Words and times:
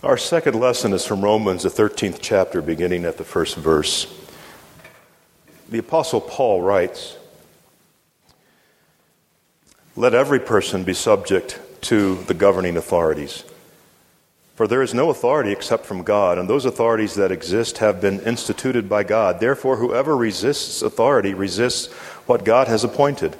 Our 0.00 0.16
second 0.16 0.54
lesson 0.54 0.92
is 0.92 1.04
from 1.04 1.22
Romans, 1.22 1.64
the 1.64 1.70
13th 1.70 2.18
chapter, 2.20 2.62
beginning 2.62 3.04
at 3.04 3.16
the 3.16 3.24
first 3.24 3.56
verse. 3.56 4.06
The 5.68 5.78
Apostle 5.78 6.20
Paul 6.20 6.62
writes 6.62 7.16
Let 9.96 10.14
every 10.14 10.38
person 10.38 10.84
be 10.84 10.94
subject 10.94 11.58
to 11.82 12.14
the 12.14 12.34
governing 12.34 12.76
authorities. 12.76 13.42
For 14.54 14.68
there 14.68 14.82
is 14.82 14.94
no 14.94 15.10
authority 15.10 15.50
except 15.50 15.84
from 15.84 16.04
God, 16.04 16.38
and 16.38 16.48
those 16.48 16.64
authorities 16.64 17.14
that 17.16 17.32
exist 17.32 17.78
have 17.78 18.00
been 18.00 18.20
instituted 18.20 18.88
by 18.88 19.02
God. 19.02 19.40
Therefore, 19.40 19.78
whoever 19.78 20.16
resists 20.16 20.80
authority 20.80 21.34
resists 21.34 21.92
what 22.28 22.44
God 22.44 22.68
has 22.68 22.84
appointed, 22.84 23.36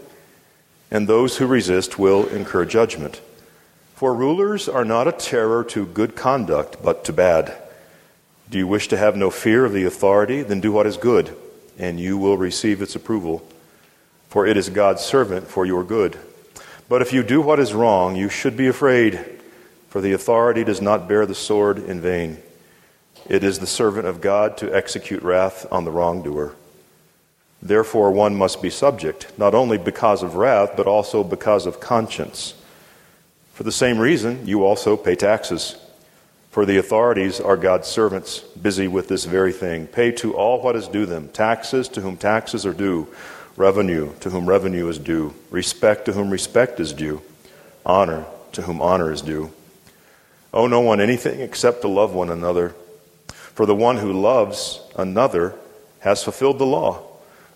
and 0.90 1.06
those 1.06 1.36
who 1.36 1.46
resist 1.46 2.00
will 2.00 2.26
incur 2.26 2.64
judgment. 2.64 3.20
For 3.98 4.14
rulers 4.14 4.68
are 4.68 4.84
not 4.84 5.08
a 5.08 5.12
terror 5.12 5.64
to 5.70 5.84
good 5.84 6.14
conduct, 6.14 6.80
but 6.84 7.02
to 7.06 7.12
bad. 7.12 7.52
Do 8.48 8.56
you 8.56 8.64
wish 8.64 8.86
to 8.88 8.96
have 8.96 9.16
no 9.16 9.28
fear 9.28 9.64
of 9.64 9.72
the 9.72 9.82
authority? 9.86 10.42
Then 10.42 10.60
do 10.60 10.70
what 10.70 10.86
is 10.86 10.96
good, 10.96 11.36
and 11.80 11.98
you 11.98 12.16
will 12.16 12.36
receive 12.36 12.80
its 12.80 12.94
approval. 12.94 13.44
For 14.28 14.46
it 14.46 14.56
is 14.56 14.68
God's 14.68 15.02
servant 15.02 15.48
for 15.48 15.66
your 15.66 15.82
good. 15.82 16.16
But 16.88 17.02
if 17.02 17.12
you 17.12 17.24
do 17.24 17.40
what 17.40 17.58
is 17.58 17.74
wrong, 17.74 18.14
you 18.14 18.28
should 18.28 18.56
be 18.56 18.68
afraid, 18.68 19.18
for 19.88 20.00
the 20.00 20.12
authority 20.12 20.62
does 20.62 20.80
not 20.80 21.08
bear 21.08 21.26
the 21.26 21.34
sword 21.34 21.78
in 21.78 22.00
vain. 22.00 22.38
It 23.28 23.42
is 23.42 23.58
the 23.58 23.66
servant 23.66 24.06
of 24.06 24.20
God 24.20 24.56
to 24.58 24.72
execute 24.72 25.24
wrath 25.24 25.66
on 25.72 25.84
the 25.84 25.90
wrongdoer. 25.90 26.54
Therefore, 27.60 28.12
one 28.12 28.36
must 28.36 28.62
be 28.62 28.70
subject, 28.70 29.36
not 29.36 29.56
only 29.56 29.76
because 29.76 30.22
of 30.22 30.36
wrath, 30.36 30.74
but 30.76 30.86
also 30.86 31.24
because 31.24 31.66
of 31.66 31.80
conscience. 31.80 32.54
For 33.58 33.64
the 33.64 33.72
same 33.72 33.98
reason, 33.98 34.46
you 34.46 34.62
also 34.64 34.96
pay 34.96 35.16
taxes. 35.16 35.74
For 36.52 36.64
the 36.64 36.76
authorities 36.76 37.40
are 37.40 37.56
God's 37.56 37.88
servants, 37.88 38.38
busy 38.38 38.86
with 38.86 39.08
this 39.08 39.24
very 39.24 39.52
thing. 39.52 39.88
Pay 39.88 40.12
to 40.12 40.36
all 40.36 40.62
what 40.62 40.76
is 40.76 40.86
due 40.86 41.06
them 41.06 41.28
taxes 41.30 41.88
to 41.88 42.00
whom 42.00 42.16
taxes 42.16 42.64
are 42.64 42.72
due, 42.72 43.08
revenue 43.56 44.14
to 44.20 44.30
whom 44.30 44.48
revenue 44.48 44.86
is 44.86 45.00
due, 45.00 45.34
respect 45.50 46.04
to 46.04 46.12
whom 46.12 46.30
respect 46.30 46.78
is 46.78 46.92
due, 46.92 47.20
honor 47.84 48.26
to 48.52 48.62
whom 48.62 48.80
honor 48.80 49.10
is 49.10 49.22
due. 49.22 49.50
Owe 50.54 50.68
no 50.68 50.78
one 50.78 51.00
anything 51.00 51.40
except 51.40 51.80
to 51.80 51.88
love 51.88 52.14
one 52.14 52.30
another. 52.30 52.76
For 53.26 53.66
the 53.66 53.74
one 53.74 53.96
who 53.96 54.12
loves 54.12 54.80
another 54.94 55.56
has 55.98 56.22
fulfilled 56.22 56.60
the 56.60 56.64
law. 56.64 57.07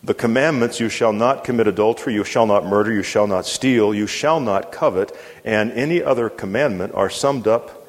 The 0.05 0.15
commandments 0.15 0.81
you 0.81 0.89
shall 0.89 1.13
not 1.13 1.45
commit 1.45 1.69
adultery, 1.69 2.15
you 2.15 2.25
shall 2.25 2.47
not 2.47 2.67
murder, 2.67 2.93
you 2.93 3.05
shall 3.05 3.29
not 3.29 3.47
steal, 3.47 3.95
you 3.95 4.09
shall 4.09 4.41
not 4.41 4.73
covet, 4.73 5.17
and 5.45 5.71
any 5.73 6.03
other 6.03 6.29
commandment 6.29 6.93
are 6.95 7.09
summed 7.09 7.47
up 7.47 7.89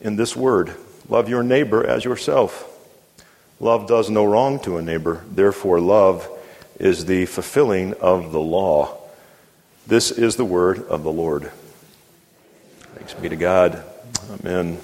in 0.00 0.16
this 0.16 0.36
word 0.36 0.74
love 1.08 1.28
your 1.28 1.42
neighbor 1.42 1.86
as 1.86 2.04
yourself. 2.04 2.72
Love 3.58 3.86
does 3.86 4.10
no 4.10 4.24
wrong 4.24 4.60
to 4.60 4.76
a 4.76 4.82
neighbor, 4.82 5.24
therefore, 5.30 5.80
love 5.80 6.28
is 6.78 7.06
the 7.06 7.26
fulfilling 7.26 7.94
of 7.94 8.32
the 8.32 8.40
law. 8.40 8.98
This 9.86 10.10
is 10.10 10.36
the 10.36 10.44
word 10.44 10.86
of 10.88 11.02
the 11.04 11.12
Lord. 11.12 11.50
Thanks 12.94 13.14
be 13.14 13.28
to 13.28 13.36
God. 13.36 13.82
Amen. 14.40 14.78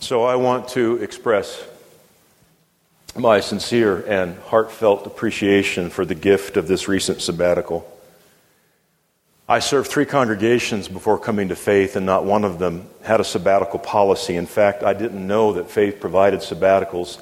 So 0.00 0.24
I 0.24 0.34
want 0.34 0.68
to 0.70 0.96
express 0.96 1.64
my 3.16 3.38
sincere 3.38 4.00
and 4.08 4.36
heartfelt 4.40 5.06
appreciation 5.06 5.88
for 5.88 6.04
the 6.04 6.14
gift 6.14 6.56
of 6.56 6.66
this 6.66 6.88
recent 6.88 7.20
sabbatical. 7.20 7.90
I 9.48 9.60
served 9.60 9.90
three 9.90 10.06
congregations 10.06 10.88
before 10.88 11.18
coming 11.18 11.48
to 11.48 11.56
faith, 11.56 11.96
and 11.96 12.06
not 12.06 12.24
one 12.24 12.44
of 12.44 12.58
them 12.58 12.88
had 13.02 13.20
a 13.20 13.24
sabbatical 13.24 13.78
policy. 13.78 14.36
In 14.36 14.46
fact, 14.46 14.82
I 14.82 14.94
didn't 14.94 15.26
know 15.26 15.52
that 15.52 15.70
faith 15.70 16.00
provided 16.00 16.40
sabbaticals 16.40 17.20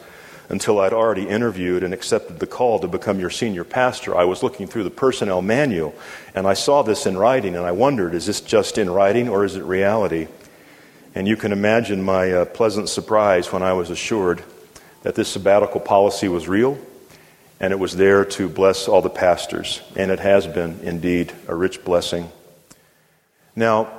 until 0.49 0.81
I'd 0.81 0.93
already 0.93 1.29
interviewed 1.29 1.83
and 1.83 1.93
accepted 1.93 2.39
the 2.39 2.47
call 2.47 2.79
to 2.79 2.89
become 2.89 3.19
your 3.19 3.31
senior 3.31 3.65
pastor. 3.65 4.17
I 4.17 4.25
was 4.25 4.43
looking 4.43 4.69
through 4.69 4.85
the 4.85 4.91
personnel 4.91 5.43
manual, 5.43 5.95
and 6.35 6.47
I 6.47 6.55
saw 6.55 6.83
this 6.83 7.07
in 7.07 7.19
writing, 7.19 7.57
and 7.57 7.67
I 7.67 7.73
wondered, 7.73 8.15
is 8.15 8.27
this 8.27 8.41
just 8.41 8.79
in 8.79 8.89
writing 8.89 9.29
or 9.29 9.45
is 9.45 9.57
it 9.57 9.65
reality? 9.65 10.29
And 11.15 11.29
you 11.29 11.37
can 11.37 11.53
imagine 11.53 12.03
my 12.03 12.33
uh, 12.33 12.45
pleasant 12.47 12.89
surprise 12.89 13.53
when 13.53 13.63
I 13.63 13.73
was 13.73 13.91
assured 13.91 14.45
that 15.03 15.15
this 15.15 15.29
sabbatical 15.29 15.81
policy 15.81 16.29
was 16.29 16.49
real 16.49 16.79
and 17.63 17.73
it 17.73 17.79
was 17.79 17.97
there 17.97 18.25
to 18.25 18.49
bless 18.49 18.89
all 18.89 19.01
the 19.01 19.09
pastors. 19.09 19.81
And 19.95 20.11
it 20.11 20.19
has 20.19 20.49
been 20.49 20.81
indeed 20.83 21.33
a 21.47 21.55
rich 21.55 21.85
blessing. 21.85 22.31
Now, 23.55 23.93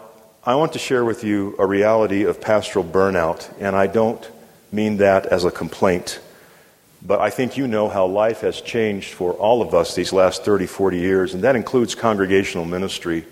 I 0.45 0.55
want 0.55 0.73
to 0.73 0.79
share 0.79 1.05
with 1.05 1.23
you 1.23 1.55
a 1.57 1.65
reality 1.65 2.25
of 2.25 2.41
pastoral 2.41 2.83
burnout, 2.83 3.49
and 3.61 3.77
I 3.77 3.87
don't 3.87 4.29
mean 4.73 4.97
that 4.97 5.25
as 5.27 5.45
a 5.45 5.51
complaint. 5.51 6.19
But 7.01 7.21
I 7.21 7.29
think 7.29 7.55
you 7.55 7.65
know 7.65 7.87
how 7.87 8.05
life 8.05 8.41
has 8.41 8.59
changed 8.59 9.13
for 9.13 9.31
all 9.33 9.61
of 9.61 9.73
us 9.73 9.95
these 9.95 10.11
last 10.11 10.43
30, 10.43 10.65
40 10.65 10.97
years, 10.97 11.33
and 11.33 11.43
that 11.43 11.55
includes 11.55 11.95
congregational 11.95 12.65
ministry. 12.65 13.25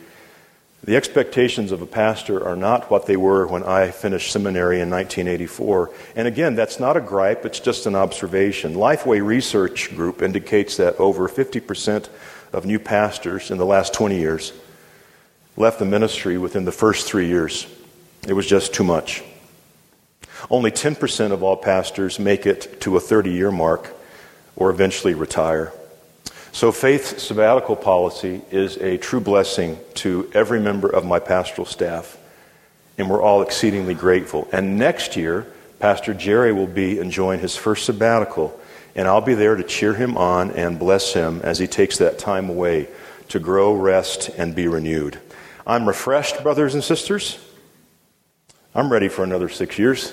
The 0.83 0.95
expectations 0.95 1.71
of 1.71 1.83
a 1.83 1.85
pastor 1.85 2.43
are 2.43 2.55
not 2.55 2.89
what 2.89 3.05
they 3.05 3.15
were 3.15 3.45
when 3.45 3.63
I 3.63 3.91
finished 3.91 4.31
seminary 4.31 4.81
in 4.81 4.89
1984. 4.89 5.91
And 6.15 6.27
again, 6.27 6.55
that's 6.55 6.79
not 6.79 6.97
a 6.97 7.01
gripe, 7.01 7.45
it's 7.45 7.59
just 7.59 7.85
an 7.85 7.95
observation. 7.95 8.73
Lifeway 8.73 9.23
Research 9.23 9.95
Group 9.95 10.23
indicates 10.23 10.77
that 10.77 10.99
over 10.99 11.27
50% 11.27 12.09
of 12.51 12.65
new 12.65 12.79
pastors 12.79 13.51
in 13.51 13.59
the 13.59 13.65
last 13.65 13.93
20 13.93 14.17
years 14.17 14.53
left 15.55 15.77
the 15.77 15.85
ministry 15.85 16.39
within 16.39 16.65
the 16.65 16.71
first 16.71 17.07
three 17.07 17.27
years. 17.27 17.67
It 18.27 18.33
was 18.33 18.47
just 18.47 18.73
too 18.73 18.83
much. 18.83 19.23
Only 20.49 20.71
10% 20.71 21.31
of 21.31 21.43
all 21.43 21.57
pastors 21.57 22.17
make 22.17 22.47
it 22.47 22.81
to 22.81 22.97
a 22.97 22.99
30 22.99 23.31
year 23.31 23.51
mark 23.51 23.93
or 24.55 24.71
eventually 24.71 25.13
retire. 25.13 25.71
So, 26.53 26.73
faith 26.73 27.17
sabbatical 27.17 27.77
policy 27.77 28.41
is 28.51 28.75
a 28.77 28.97
true 28.97 29.21
blessing 29.21 29.79
to 29.95 30.29
every 30.33 30.59
member 30.59 30.89
of 30.89 31.05
my 31.05 31.17
pastoral 31.17 31.65
staff, 31.65 32.17
and 32.97 33.09
we're 33.09 33.21
all 33.21 33.41
exceedingly 33.41 33.93
grateful. 33.93 34.49
And 34.51 34.77
next 34.77 35.15
year, 35.15 35.47
Pastor 35.79 36.13
Jerry 36.13 36.51
will 36.51 36.67
be 36.67 36.99
enjoying 36.99 37.39
his 37.39 37.55
first 37.55 37.85
sabbatical, 37.85 38.59
and 38.95 39.07
I'll 39.07 39.21
be 39.21 39.33
there 39.33 39.55
to 39.55 39.63
cheer 39.63 39.93
him 39.93 40.17
on 40.17 40.51
and 40.51 40.77
bless 40.77 41.13
him 41.13 41.39
as 41.41 41.57
he 41.57 41.67
takes 41.67 41.99
that 41.99 42.19
time 42.19 42.49
away 42.49 42.89
to 43.29 43.39
grow, 43.39 43.73
rest, 43.73 44.27
and 44.37 44.53
be 44.53 44.67
renewed. 44.67 45.19
I'm 45.65 45.87
refreshed, 45.87 46.43
brothers 46.43 46.73
and 46.73 46.83
sisters. 46.83 47.39
I'm 48.75 48.91
ready 48.91 49.07
for 49.07 49.23
another 49.23 49.47
six 49.47 49.79
years. 49.79 50.11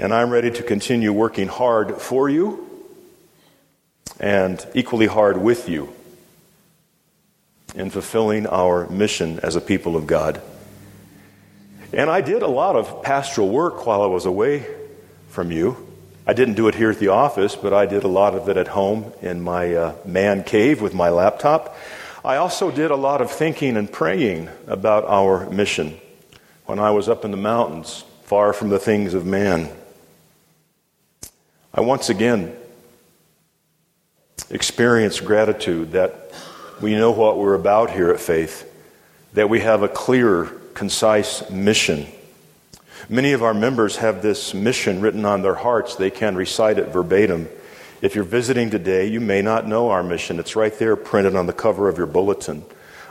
And 0.00 0.12
I'm 0.12 0.30
ready 0.30 0.50
to 0.50 0.62
continue 0.64 1.12
working 1.12 1.46
hard 1.46 2.00
for 2.00 2.28
you 2.28 2.67
and 4.20 4.66
equally 4.74 5.06
hard 5.06 5.36
with 5.36 5.68
you 5.68 5.92
in 7.74 7.90
fulfilling 7.90 8.46
our 8.46 8.88
mission 8.88 9.38
as 9.40 9.56
a 9.56 9.60
people 9.60 9.96
of 9.96 10.06
God. 10.06 10.40
And 11.92 12.10
I 12.10 12.20
did 12.20 12.42
a 12.42 12.48
lot 12.48 12.76
of 12.76 13.02
pastoral 13.02 13.48
work 13.48 13.86
while 13.86 14.02
I 14.02 14.06
was 14.06 14.26
away 14.26 14.66
from 15.28 15.50
you. 15.52 15.76
I 16.26 16.34
didn't 16.34 16.54
do 16.54 16.68
it 16.68 16.74
here 16.74 16.90
at 16.90 16.98
the 16.98 17.08
office, 17.08 17.56
but 17.56 17.72
I 17.72 17.86
did 17.86 18.04
a 18.04 18.08
lot 18.08 18.34
of 18.34 18.48
it 18.48 18.56
at 18.56 18.68
home 18.68 19.12
in 19.22 19.40
my 19.40 19.74
uh, 19.74 19.94
man 20.04 20.44
cave 20.44 20.82
with 20.82 20.92
my 20.92 21.08
laptop. 21.08 21.74
I 22.24 22.36
also 22.36 22.70
did 22.70 22.90
a 22.90 22.96
lot 22.96 23.22
of 23.22 23.30
thinking 23.30 23.76
and 23.76 23.90
praying 23.90 24.50
about 24.66 25.04
our 25.06 25.48
mission 25.48 25.98
when 26.66 26.78
I 26.78 26.90
was 26.90 27.08
up 27.08 27.24
in 27.24 27.30
the 27.30 27.38
mountains, 27.38 28.04
far 28.24 28.52
from 28.52 28.68
the 28.68 28.78
things 28.78 29.14
of 29.14 29.24
man. 29.24 29.70
I 31.72 31.80
once 31.80 32.10
again 32.10 32.54
experience 34.50 35.20
gratitude 35.20 35.92
that 35.92 36.32
we 36.80 36.94
know 36.94 37.10
what 37.10 37.38
we're 37.38 37.54
about 37.54 37.90
here 37.90 38.10
at 38.10 38.20
Faith, 38.20 38.70
that 39.34 39.48
we 39.48 39.60
have 39.60 39.82
a 39.82 39.88
clear, 39.88 40.46
concise 40.74 41.48
mission. 41.50 42.06
Many 43.08 43.32
of 43.32 43.42
our 43.42 43.54
members 43.54 43.96
have 43.96 44.22
this 44.22 44.54
mission 44.54 45.00
written 45.00 45.24
on 45.24 45.42
their 45.42 45.54
hearts. 45.54 45.96
They 45.96 46.10
can 46.10 46.36
recite 46.36 46.78
it 46.78 46.88
verbatim. 46.88 47.48
If 48.00 48.14
you're 48.14 48.24
visiting 48.24 48.70
today, 48.70 49.06
you 49.06 49.20
may 49.20 49.42
not 49.42 49.66
know 49.66 49.90
our 49.90 50.02
mission. 50.02 50.38
It's 50.38 50.54
right 50.54 50.76
there 50.78 50.94
printed 50.94 51.34
on 51.34 51.46
the 51.46 51.52
cover 51.52 51.88
of 51.88 51.98
your 51.98 52.06
bulletin. 52.06 52.64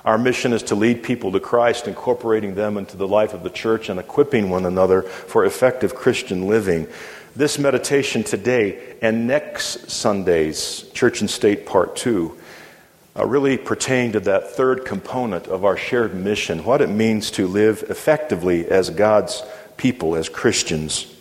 Our 0.05 0.17
mission 0.17 0.53
is 0.53 0.63
to 0.63 0.75
lead 0.75 1.03
people 1.03 1.31
to 1.31 1.39
Christ, 1.39 1.88
incorporating 1.88 2.55
them 2.55 2.77
into 2.77 2.97
the 2.97 3.07
life 3.07 3.33
of 3.33 3.44
the 3.44 3.49
church 3.49 3.89
and 3.89 3.99
equipping 3.99 4.49
one 4.49 4.65
another 4.65 5.01
for 5.01 5.45
effective 5.45 5.95
Christian 5.95 6.47
living. 6.47 6.88
This 7.35 7.59
meditation 7.59 8.23
today 8.23 8.95
and 9.01 9.27
next 9.27 9.89
Sunday's 9.91 10.89
Church 10.94 11.21
and 11.21 11.29
State 11.29 11.65
Part 11.65 11.95
2 11.95 12.38
uh, 13.17 13.25
really 13.25 13.57
pertain 13.57 14.11
to 14.11 14.19
that 14.21 14.51
third 14.51 14.85
component 14.85 15.47
of 15.47 15.65
our 15.65 15.77
shared 15.77 16.15
mission 16.15 16.63
what 16.63 16.81
it 16.81 16.89
means 16.89 17.31
to 17.31 17.47
live 17.47 17.83
effectively 17.89 18.67
as 18.67 18.89
God's 18.89 19.43
people, 19.75 20.15
as 20.15 20.29
Christians. 20.29 21.13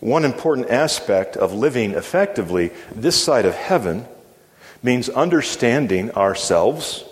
One 0.00 0.24
important 0.24 0.70
aspect 0.70 1.36
of 1.36 1.52
living 1.52 1.92
effectively 1.92 2.70
this 2.94 3.20
side 3.22 3.46
of 3.46 3.54
heaven 3.54 4.06
means 4.82 5.08
understanding 5.08 6.10
ourselves 6.12 7.04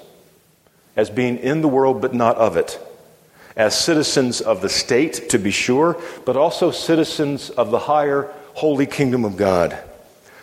as 0.97 1.11
being 1.11 1.39
in 1.39 1.61
the 1.61 1.69
world 1.69 2.01
but 2.01 2.15
not 2.15 2.37
of 2.37 2.57
it 2.57 2.79
as 3.57 3.79
citizens 3.79 4.41
of 4.41 4.61
the 4.63 4.69
state, 4.69 5.29
to 5.31 5.39
be 5.39 5.51
sure, 5.51 6.01
but 6.25 6.37
also 6.37 6.71
citizens 6.71 7.51
of 7.51 7.71
the 7.71 7.79
higher 7.79 8.33
holy 8.55 8.87
kingdom 8.87 9.25
of 9.25 9.37
God. 9.37 9.79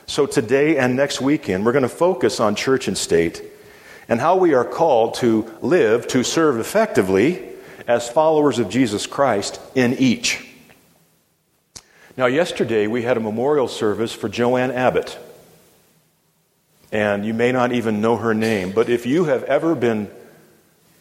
So 0.05 0.25
today 0.25 0.77
and 0.77 0.95
next 0.95 1.21
weekend, 1.21 1.65
we're 1.65 1.71
going 1.73 1.83
to 1.83 1.89
focus 1.89 2.39
on 2.39 2.55
church 2.55 2.87
and 2.87 2.97
state 2.97 3.43
and 4.07 4.19
how 4.19 4.37
we 4.37 4.53
are 4.53 4.65
called 4.65 5.15
to 5.15 5.49
live, 5.61 6.07
to 6.07 6.23
serve 6.23 6.59
effectively 6.59 7.49
as 7.87 8.09
followers 8.09 8.59
of 8.59 8.69
Jesus 8.69 9.07
Christ 9.07 9.59
in 9.75 9.93
each. 9.95 10.47
Now, 12.17 12.25
yesterday 12.25 12.87
we 12.87 13.03
had 13.03 13.17
a 13.17 13.21
memorial 13.21 13.67
service 13.67 14.13
for 14.13 14.29
Joanne 14.29 14.71
Abbott. 14.71 15.17
And 16.91 17.25
you 17.25 17.33
may 17.33 17.53
not 17.53 17.71
even 17.71 18.01
know 18.01 18.17
her 18.17 18.33
name, 18.33 18.73
but 18.73 18.89
if 18.89 19.05
you 19.05 19.25
have 19.25 19.43
ever 19.45 19.75
been 19.75 20.11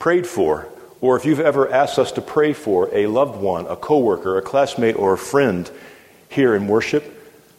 prayed 0.00 0.26
for, 0.26 0.66
or 1.00 1.16
if 1.16 1.24
you've 1.24 1.40
ever 1.40 1.70
asked 1.70 1.98
us 1.98 2.10
to 2.12 2.22
pray 2.22 2.52
for 2.54 2.88
a 2.92 3.06
loved 3.06 3.40
one, 3.40 3.66
a 3.66 3.76
coworker, 3.76 4.38
a 4.38 4.42
classmate, 4.42 4.96
or 4.96 5.12
a 5.12 5.18
friend 5.18 5.70
here 6.28 6.54
in 6.56 6.66
worship, 6.66 7.04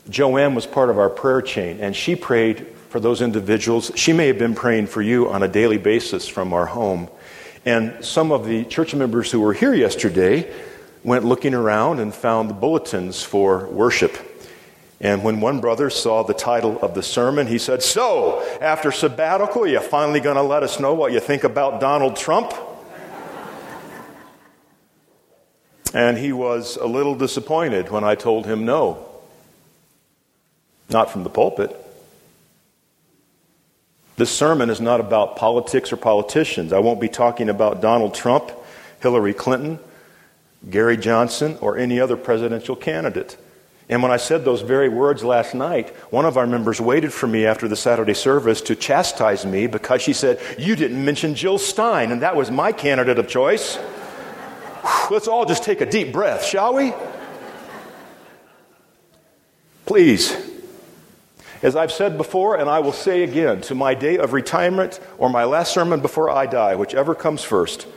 Joanne 0.10 0.56
was 0.56 0.66
part 0.66 0.90
of 0.90 0.98
our 0.98 1.10
prayer 1.10 1.42
chain, 1.42 1.80
and 1.80 1.96
she 1.96 2.16
prayed 2.16 2.68
for 2.90 3.00
those 3.00 3.22
individuals. 3.22 3.92
She 3.96 4.12
may 4.12 4.28
have 4.28 4.40
been 4.40 4.56
praying 4.56 4.88
for 4.88 5.02
you 5.02 5.30
on 5.30 5.44
a 5.44 5.48
daily 5.48 5.78
basis 5.78 6.28
from 6.28 6.52
our 6.52 6.66
home. 6.66 7.10
And 7.64 8.04
some 8.04 8.32
of 8.32 8.46
the 8.46 8.66
church 8.66 8.96
members 8.96 9.32
who 9.32 9.40
were 9.40 9.54
here 9.54 9.76
yesterday 9.76 10.52
went 11.04 11.24
looking 11.24 11.54
around 11.54 12.00
and 12.00 12.14
found 12.14 12.50
the 12.50 12.56
bulletins 12.56 13.22
for 13.24 13.68
worship. 13.68 14.18
And 15.02 15.24
when 15.24 15.42
one 15.42 15.60
brother 15.60 15.90
saw 15.90 16.22
the 16.22 16.36
title 16.36 16.80
of 16.80 16.94
the 16.94 17.02
sermon, 17.02 17.48
he 17.48 17.58
said, 17.58 17.82
So, 17.82 18.48
after 18.62 18.92
sabbatical, 18.92 19.66
you 19.66 19.80
finally 19.80 20.20
going 20.20 20.36
to 20.36 20.44
let 20.44 20.62
us 20.62 20.80
know 20.80 20.94
what 20.94 21.12
you 21.12 21.20
think 21.20 21.44
about 21.44 21.82
Donald 21.82 22.16
Trump? 22.16 22.54
and 25.94 26.18
he 26.20 26.32
was 26.32 26.78
a 26.78 26.86
little 26.86 27.16
disappointed 27.16 27.90
when 27.90 28.04
I 28.04 28.14
told 28.14 28.46
him 28.46 28.64
no. 28.64 29.10
Not 30.88 31.10
from 31.10 31.24
the 31.24 31.30
pulpit. 31.30 31.76
This 34.18 34.30
sermon 34.30 34.70
is 34.70 34.80
not 34.80 35.00
about 35.00 35.36
politics 35.36 35.92
or 35.92 35.98
politicians. 35.98 36.72
I 36.72 36.80
won't 36.80 37.02
be 37.02 37.10
talking 37.10 37.50
about 37.50 37.82
Donald 37.82 38.14
Trump, 38.14 38.52
Hillary 39.02 39.34
Clinton, 39.34 39.80
Gary 40.70 40.96
Johnson, 40.96 41.58
or 41.60 41.76
any 41.76 42.00
other 42.00 42.16
presidential 42.16 42.76
candidate. 42.76 43.36
And 43.92 44.02
when 44.02 44.12
I 44.12 44.16
said 44.16 44.46
those 44.46 44.62
very 44.62 44.88
words 44.88 45.22
last 45.22 45.54
night, 45.54 45.90
one 46.12 46.24
of 46.24 46.38
our 46.38 46.48
members 46.48 46.80
waited 46.80 47.12
for 47.12 47.28
me 47.28 47.46
after 47.46 47.68
the 47.68 47.76
Saturday 47.76 48.14
service 48.14 48.62
to 48.62 48.76
chastise 48.76 49.46
me 49.46 49.68
because 49.68 50.02
she 50.02 50.14
said, 50.14 50.40
You 50.58 50.78
didn't 50.78 51.04
mention 51.04 51.36
Jill 51.36 51.58
Stein, 51.58 52.14
and 52.14 52.22
that 52.22 52.38
was 52.38 52.50
my 52.50 52.72
candidate 52.72 53.20
of 53.20 53.28
choice. 53.28 53.78
Let's 55.12 55.28
all 55.28 55.44
just 55.44 55.64
take 55.64 55.82
a 55.82 55.86
deep 55.86 56.14
breath, 56.14 56.46
shall 56.46 56.74
we? 56.74 56.94
Please, 59.86 60.38
as 61.62 61.76
I've 61.76 61.92
said 61.92 62.18
before, 62.18 62.56
and 62.56 62.70
I 62.70 62.80
will 62.80 62.94
say 62.94 63.24
again, 63.24 63.60
to 63.64 63.76
my 63.76 63.94
day 63.94 64.18
of 64.18 64.32
retirement 64.32 65.02
or 65.18 65.30
my 65.30 65.44
last 65.44 65.74
sermon 65.74 66.00
before 66.00 66.30
I 66.30 66.46
die, 66.46 66.76
whichever 66.76 67.14
comes 67.14 67.44
first, 67.44 67.88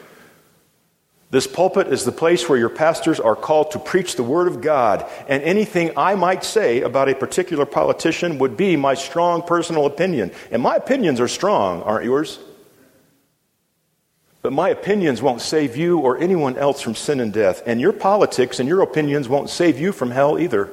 this 1.34 1.48
pulpit 1.48 1.88
is 1.88 2.04
the 2.04 2.12
place 2.12 2.48
where 2.48 2.56
your 2.56 2.69
pastors 2.69 3.19
are 3.19 3.34
called 3.34 3.72
to 3.72 3.81
preach 3.81 4.14
the 4.14 4.22
Word 4.22 4.46
of 4.46 4.60
God, 4.60 5.04
and 5.26 5.42
anything 5.42 5.90
I 5.96 6.14
might 6.14 6.44
say 6.44 6.82
about 6.82 7.08
a 7.08 7.14
particular 7.16 7.66
politician 7.66 8.38
would 8.38 8.56
be 8.56 8.76
my 8.76 8.94
strong 8.94 9.42
personal 9.42 9.84
opinion. 9.84 10.31
And 10.52 10.62
my 10.62 10.76
opinions 10.76 11.19
are 11.19 11.26
strong, 11.26 11.82
aren't 11.82 12.04
yours? 12.04 12.38
But 14.42 14.52
my 14.52 14.69
opinions 14.69 15.20
won't 15.20 15.40
save 15.40 15.76
you 15.76 15.98
or 15.98 16.19
anyone 16.19 16.56
else 16.56 16.81
from 16.81 16.94
sin 16.94 17.19
and 17.19 17.32
death, 17.32 17.64
and 17.66 17.81
your 17.81 17.92
politics 17.92 18.60
and 18.60 18.69
your 18.69 18.82
opinions 18.82 19.28
won't 19.28 19.50
save 19.50 19.81
you 19.81 19.90
from 19.90 20.12
hell 20.12 20.38
either. 20.38 20.70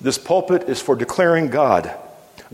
This 0.00 0.18
pulpit 0.18 0.68
is 0.68 0.80
for 0.80 0.94
declaring 0.94 1.48
God, 1.48 1.92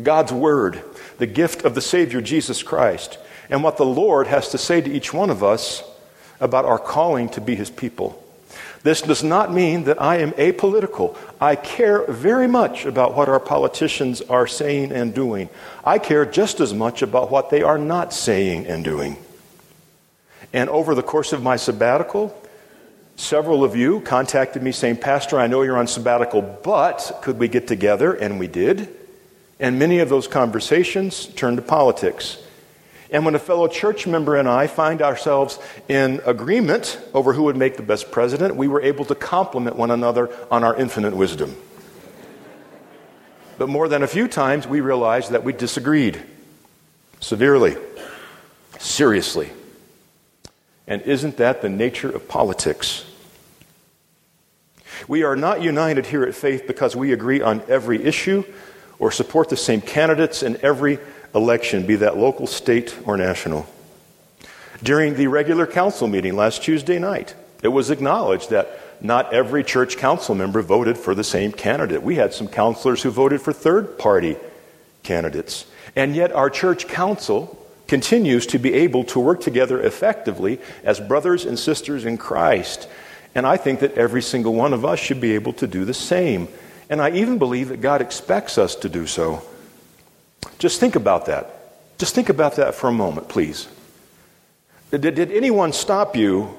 God's 0.02 0.32
Word, 0.32 0.82
the 1.19 1.26
gift 1.26 1.66
of 1.66 1.75
the 1.75 1.82
Savior 1.82 2.22
Jesus 2.22 2.62
Christ, 2.62 3.19
and 3.50 3.62
what 3.62 3.76
the 3.76 3.84
Lord 3.84 4.26
has 4.26 4.48
to 4.52 4.56
say 4.56 4.81
to 4.81 4.90
each 4.90 5.12
one 5.12 5.28
of 5.28 5.44
us 5.44 5.82
about 6.40 6.64
our 6.64 6.78
calling 6.78 7.28
to 7.31 7.40
be 7.40 7.54
his 7.54 7.70
people. 7.70 8.22
This 8.82 9.02
does 9.02 9.22
not 9.22 9.52
mean 9.52 9.84
that 9.84 10.00
I 10.00 10.16
am 10.16 10.32
apolitical. 10.32 11.16
I 11.40 11.54
care 11.54 12.04
very 12.10 12.48
much 12.48 12.87
about 12.87 13.14
what 13.14 13.28
our 13.28 13.40
politicians 13.40 14.22
are 14.22 14.46
saying 14.46 14.90
and 14.92 15.14
doing. 15.14 15.50
I 15.84 15.98
care 15.98 16.25
just 16.25 16.60
as 16.60 16.72
much 16.72 17.02
about 17.02 17.31
what 17.31 17.50
they 17.50 17.62
are 17.62 17.76
not 17.76 18.14
saying 18.14 18.66
and 18.66 18.82
doing. 18.82 19.16
And 20.52 20.70
over 20.70 20.94
the 20.94 21.02
course 21.02 21.32
of 21.32 21.42
my 21.42 21.56
sabbatical, 21.56 22.37
several 23.16 23.64
of 23.64 23.76
you 23.76 24.00
contacted 24.00 24.62
me 24.62 24.72
saying, 24.72 24.96
Pastor, 24.96 25.38
I 25.38 25.46
know 25.46 25.62
you're 25.62 25.78
on 25.78 25.87
sabbatical, 25.87 26.40
but 26.40 27.19
could 27.22 27.38
we 27.38 27.48
get 27.48 27.69
together? 27.69 28.14
And 28.14 28.38
we 28.38 28.46
did. 28.46 28.88
And 29.60 29.78
many 29.78 29.98
of 29.98 30.08
those 30.08 30.26
conversations 30.26 31.26
turned 31.26 31.58
to 31.58 31.62
politics. 31.62 32.42
And 33.12 33.24
when 33.24 33.34
a 33.34 33.40
fellow 33.40 33.66
church 33.66 34.06
member 34.06 34.36
and 34.36 34.48
I 34.48 34.68
find 34.68 35.02
ourselves 35.02 35.58
in 35.88 36.20
agreement 36.24 37.00
over 37.12 37.32
who 37.32 37.44
would 37.44 37.56
make 37.56 37.76
the 37.76 37.82
best 37.82 38.10
president, 38.12 38.54
we 38.54 38.68
were 38.68 38.80
able 38.80 39.04
to 39.06 39.14
compliment 39.14 39.76
one 39.76 39.90
another 39.90 40.30
on 40.50 40.62
our 40.62 40.76
infinite 40.76 41.14
wisdom. 41.14 41.56
But 43.58 43.68
more 43.68 43.88
than 43.88 44.02
a 44.02 44.06
few 44.06 44.28
times, 44.28 44.66
we 44.66 44.80
realized 44.80 45.32
that 45.32 45.44
we 45.44 45.52
disagreed 45.52 46.22
severely, 47.18 47.76
seriously. 48.78 49.50
And 50.86 51.02
isn't 51.02 51.36
that 51.36 51.62
the 51.62 51.68
nature 51.68 52.08
of 52.08 52.26
politics? 52.26 53.04
We 55.08 55.24
are 55.24 55.36
not 55.36 55.62
united 55.62 56.06
here 56.06 56.22
at 56.22 56.34
Faith 56.34 56.66
because 56.66 56.94
we 56.94 57.12
agree 57.12 57.42
on 57.42 57.62
every 57.68 58.02
issue 58.02 58.44
or 58.98 59.10
support 59.10 59.48
the 59.48 59.56
same 59.56 59.80
candidates 59.80 60.42
in 60.42 60.58
every 60.62 60.98
election, 61.34 61.86
be 61.86 61.96
that 61.96 62.16
local, 62.16 62.46
state, 62.46 62.96
or 63.04 63.16
national. 63.16 63.66
During 64.82 65.14
the 65.14 65.26
regular 65.26 65.66
council 65.66 66.08
meeting 66.08 66.36
last 66.36 66.62
Tuesday 66.62 66.98
night, 66.98 67.34
it 67.62 67.68
was 67.68 67.90
acknowledged 67.90 68.50
that 68.50 68.80
not 69.02 69.32
every 69.32 69.64
church 69.64 69.96
council 69.96 70.34
member 70.34 70.62
voted 70.62 70.96
for 70.96 71.14
the 71.14 71.24
same 71.24 71.52
candidate. 71.52 72.02
We 72.02 72.16
had 72.16 72.34
some 72.34 72.48
councilors 72.48 73.02
who 73.02 73.10
voted 73.10 73.40
for 73.40 73.52
third 73.52 73.98
party 73.98 74.36
candidates. 75.02 75.66
And 75.96 76.14
yet, 76.14 76.32
our 76.32 76.50
church 76.50 76.88
council 76.88 77.56
continues 77.88 78.46
to 78.46 78.58
be 78.58 78.72
able 78.74 79.04
to 79.04 79.18
work 79.18 79.40
together 79.40 79.82
effectively 79.82 80.60
as 80.84 81.00
brothers 81.00 81.44
and 81.44 81.58
sisters 81.58 82.04
in 82.04 82.16
Christ. 82.16 82.88
And 83.34 83.46
I 83.46 83.56
think 83.56 83.80
that 83.80 83.94
every 83.94 84.22
single 84.22 84.54
one 84.54 84.72
of 84.72 84.84
us 84.84 84.99
should 84.99 85.20
be 85.20 85.34
able 85.34 85.52
to 85.54 85.66
do 85.66 85.84
the 85.84 85.94
same. 85.94 86.49
And 86.88 87.00
I 87.00 87.10
even 87.10 87.38
believe 87.38 87.68
that 87.68 87.80
God 87.80 88.00
expects 88.00 88.58
us 88.58 88.75
to 88.76 88.88
do 88.88 89.06
so. 89.06 89.42
Just 90.59 90.80
think 90.80 90.97
about 90.97 91.26
that. 91.26 91.99
Just 91.99 92.14
think 92.14 92.28
about 92.28 92.56
that 92.56 92.75
for 92.75 92.88
a 92.88 92.92
moment, 92.92 93.28
please. 93.28 93.68
Did, 94.90 95.02
did 95.02 95.30
anyone 95.30 95.73
stop 95.73 96.16
you 96.16 96.56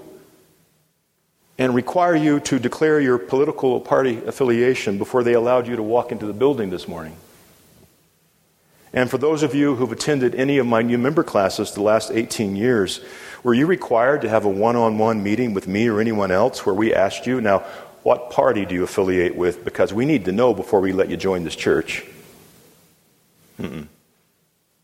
and 1.58 1.76
require 1.76 2.16
you 2.16 2.40
to 2.42 2.60
declare 2.60 3.00
your 3.00 3.18
political 3.18 3.80
party 3.82 4.18
affiliation 4.26 4.98
before 4.98 5.24
they 5.24 5.34
allowed 5.34 5.68
you 5.68 5.76
to 5.76 5.84
walk 5.84 6.12
into 6.12 6.26
the 6.26 6.34
building 6.34 6.70
this 6.70 6.88
morning? 6.88 7.16
And 8.94 9.10
for 9.10 9.18
those 9.18 9.42
of 9.42 9.56
you 9.56 9.76
who've 9.76 9.92
attended 9.92 10.36
any 10.36 10.58
of 10.58 10.68
my 10.68 10.82
new 10.82 10.98
member 10.98 11.24
classes 11.24 11.72
the 11.72 11.82
last 11.82 12.12
18 12.12 12.56
years, 12.56 13.00
were 13.44 13.54
you 13.54 13.66
required 13.66 14.22
to 14.22 14.30
have 14.30 14.46
a 14.46 14.50
one 14.50 14.76
on 14.76 14.98
one 14.98 15.24
meeting 15.24 15.54
with 15.54 15.68
me 15.68 15.88
or 15.88 16.00
anyone 16.00 16.32
else 16.32 16.66
where 16.66 16.76
we 16.76 16.94
asked 16.94 17.26
you, 17.26 17.42
now, 17.42 17.60
what 18.04 18.32
party 18.32 18.66
do 18.66 18.74
you 18.74 18.84
affiliate 18.84 19.36
with? 19.36 19.64
Because 19.64 19.94
we 19.94 20.06
need 20.06 20.26
to 20.26 20.32
know 20.32 20.54
before 20.54 20.82
we 20.82 20.92
let 20.92 21.10
you 21.10 21.18
join 21.18 21.44
this 21.44 21.56
church. 21.56 22.04
Mm-mm. 23.62 23.88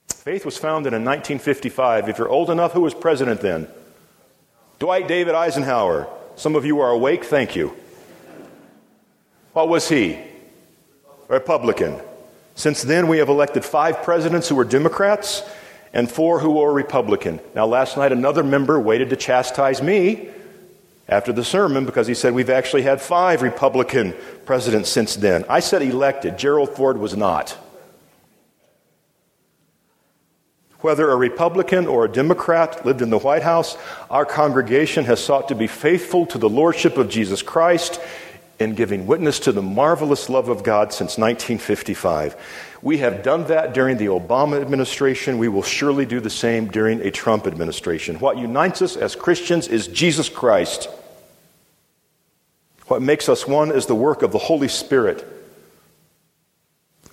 Faith 0.07 0.46
was 0.46 0.57
founded 0.57 0.93
in 0.93 1.03
1955. 1.05 2.10
If 2.10 2.17
you're 2.17 2.29
old 2.29 2.50
enough, 2.50 2.74
who 2.74 2.81
was 2.81 2.93
president 2.93 3.41
then? 3.41 3.67
Dwight 4.79 5.07
David 5.07 5.36
Eisenhower. 5.36 6.07
Some 6.36 6.55
of 6.55 6.65
you 6.65 6.79
are 6.81 6.91
awake, 6.91 7.24
thank 7.24 7.55
you. 7.55 7.75
What 9.53 9.69
was 9.69 9.89
he? 9.89 10.19
Republican. 11.27 12.00
Since 12.55 12.84
then, 12.84 13.07
we 13.07 13.17
have 13.17 13.29
elected 13.29 13.65
five 13.65 14.03
presidents 14.03 14.50
who 14.50 14.55
were 14.55 14.65
Democrats 14.65 15.43
and 15.93 16.10
four 16.12 16.39
who 16.39 16.51
were 16.51 16.72
Republican. 16.74 17.39
Now, 17.55 17.65
last 17.65 17.98
night, 17.98 18.12
another 18.12 18.43
member 18.43 18.79
waited 18.79 19.10
to 19.10 19.15
chastise 19.15 19.81
me 19.81 20.29
after 21.10 21.31
the 21.31 21.43
sermon 21.43 21.86
because 21.86 22.07
he 22.07 22.13
said 22.13 22.34
we've 22.34 22.50
actually 22.50 22.84
had 22.84 23.01
five 23.01 23.41
Republican 23.41 24.13
presidents 24.46 24.89
since 24.89 25.15
then. 25.15 25.46
I 25.50 25.60
said 25.60 25.81
elected. 25.81 26.38
Gerald 26.38 26.69
Ford 26.75 26.98
was 26.98 27.15
not. 27.15 27.57
Whether 30.88 31.12
a 31.12 31.17
Republican 31.17 31.86
or 31.86 32.06
a 32.06 32.10
Democrat 32.10 32.86
lived 32.86 33.01
in 33.01 33.10
the 33.10 33.17
White 33.17 33.44
House, 33.44 33.77
our 34.10 34.24
congregation 34.24 35.03
has 35.03 35.22
sought 35.22 35.50
to 35.50 35.53
be 35.53 35.67
faithful 35.67 36.25
to 36.27 36.38
the 36.38 36.48
Lordship 36.48 36.96
of 36.96 37.10
Jesus 37.10 37.41
Christ 37.41 38.00
in 38.58 38.74
giving 38.74 39.06
witness 39.06 39.41
to 39.41 39.51
the 39.51 39.62
marvelous 39.62 40.29
love 40.29 40.48
of 40.48 40.63
God 40.63 40.94
since 40.94 41.17
1955. 41.17 42.38
We 42.82 43.00
have 43.00 43.22
done 43.22 43.48
that 43.48 43.74
during 43.74 43.98
the 43.98 44.06
Obama 44.06 44.62
administration. 44.62 45.39
We 45.39 45.50
will 45.50 45.62
surely 45.62 46.06
do 46.06 46.22
the 46.22 46.29
same 46.29 46.70
during 46.70 47.01
a 47.01 47.12
Trump 47.12 47.48
administration. 47.48 48.17
What 48.22 48.38
unites 48.38 48.82
us 48.82 48.96
as 48.96 49.13
Christians 49.13 49.67
is 49.67 49.88
Jesus 49.88 50.29
Christ. 50.29 50.88
What 52.86 53.01
makes 53.01 53.27
us 53.27 53.46
one 53.46 53.74
is 53.74 53.88
the 53.88 53.94
work 53.94 54.22
of 54.22 54.32
the 54.32 54.38
Holy 54.38 54.70
Spirit 54.70 55.27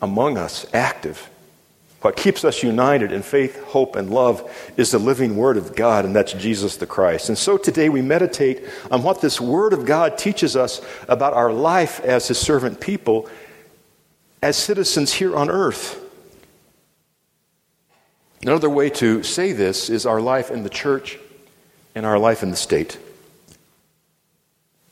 among 0.00 0.38
us, 0.38 0.64
active. 0.72 1.28
What 2.04 2.16
keeps 2.16 2.44
us 2.44 2.62
united 2.62 3.12
in 3.12 3.22
faith, 3.22 3.62
hope, 3.62 3.96
and 3.96 4.10
love 4.10 4.46
is 4.76 4.90
the 4.90 4.98
living 4.98 5.36
Word 5.36 5.56
of 5.56 5.74
God, 5.74 6.04
and 6.04 6.14
that's 6.14 6.34
Jesus 6.34 6.76
the 6.76 6.84
Christ. 6.84 7.30
And 7.30 7.38
so 7.38 7.56
today 7.56 7.88
we 7.88 8.02
meditate 8.02 8.62
on 8.90 9.02
what 9.02 9.22
this 9.22 9.40
Word 9.40 9.72
of 9.72 9.86
God 9.86 10.18
teaches 10.18 10.54
us 10.54 10.82
about 11.08 11.32
our 11.32 11.50
life 11.50 12.00
as 12.00 12.28
His 12.28 12.36
servant 12.36 12.78
people, 12.78 13.26
as 14.42 14.54
citizens 14.54 15.14
here 15.14 15.34
on 15.34 15.48
earth. 15.48 15.98
Another 18.42 18.68
way 18.68 18.90
to 18.90 19.22
say 19.22 19.52
this 19.52 19.88
is 19.88 20.04
our 20.04 20.20
life 20.20 20.50
in 20.50 20.62
the 20.62 20.68
church 20.68 21.18
and 21.94 22.04
our 22.04 22.18
life 22.18 22.42
in 22.42 22.50
the 22.50 22.56
state. 22.56 22.98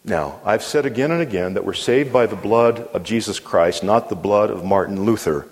Now, 0.03 0.41
I've 0.47 0.63
said 0.63 0.87
again 0.87 1.11
and 1.11 1.21
again 1.21 1.53
that 1.53 1.67
we're 1.67 1.75
saved 1.75 2.11
by 2.11 2.25
the 2.25 2.37
blood 2.37 2.89
of 2.95 3.05
Jesus 3.05 3.39
Christ, 3.39 3.85
not 3.85 4.09
the 4.09 4.17
blood 4.17 4.49
of 4.49 4.65
Martin 4.65 5.05
Luther. 5.05 5.47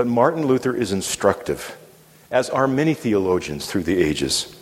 But 0.00 0.06
Martin 0.06 0.46
Luther 0.46 0.74
is 0.74 0.92
instructive, 0.92 1.76
as 2.30 2.48
are 2.48 2.66
many 2.66 2.94
theologians 2.94 3.66
through 3.66 3.82
the 3.82 4.02
ages. 4.02 4.56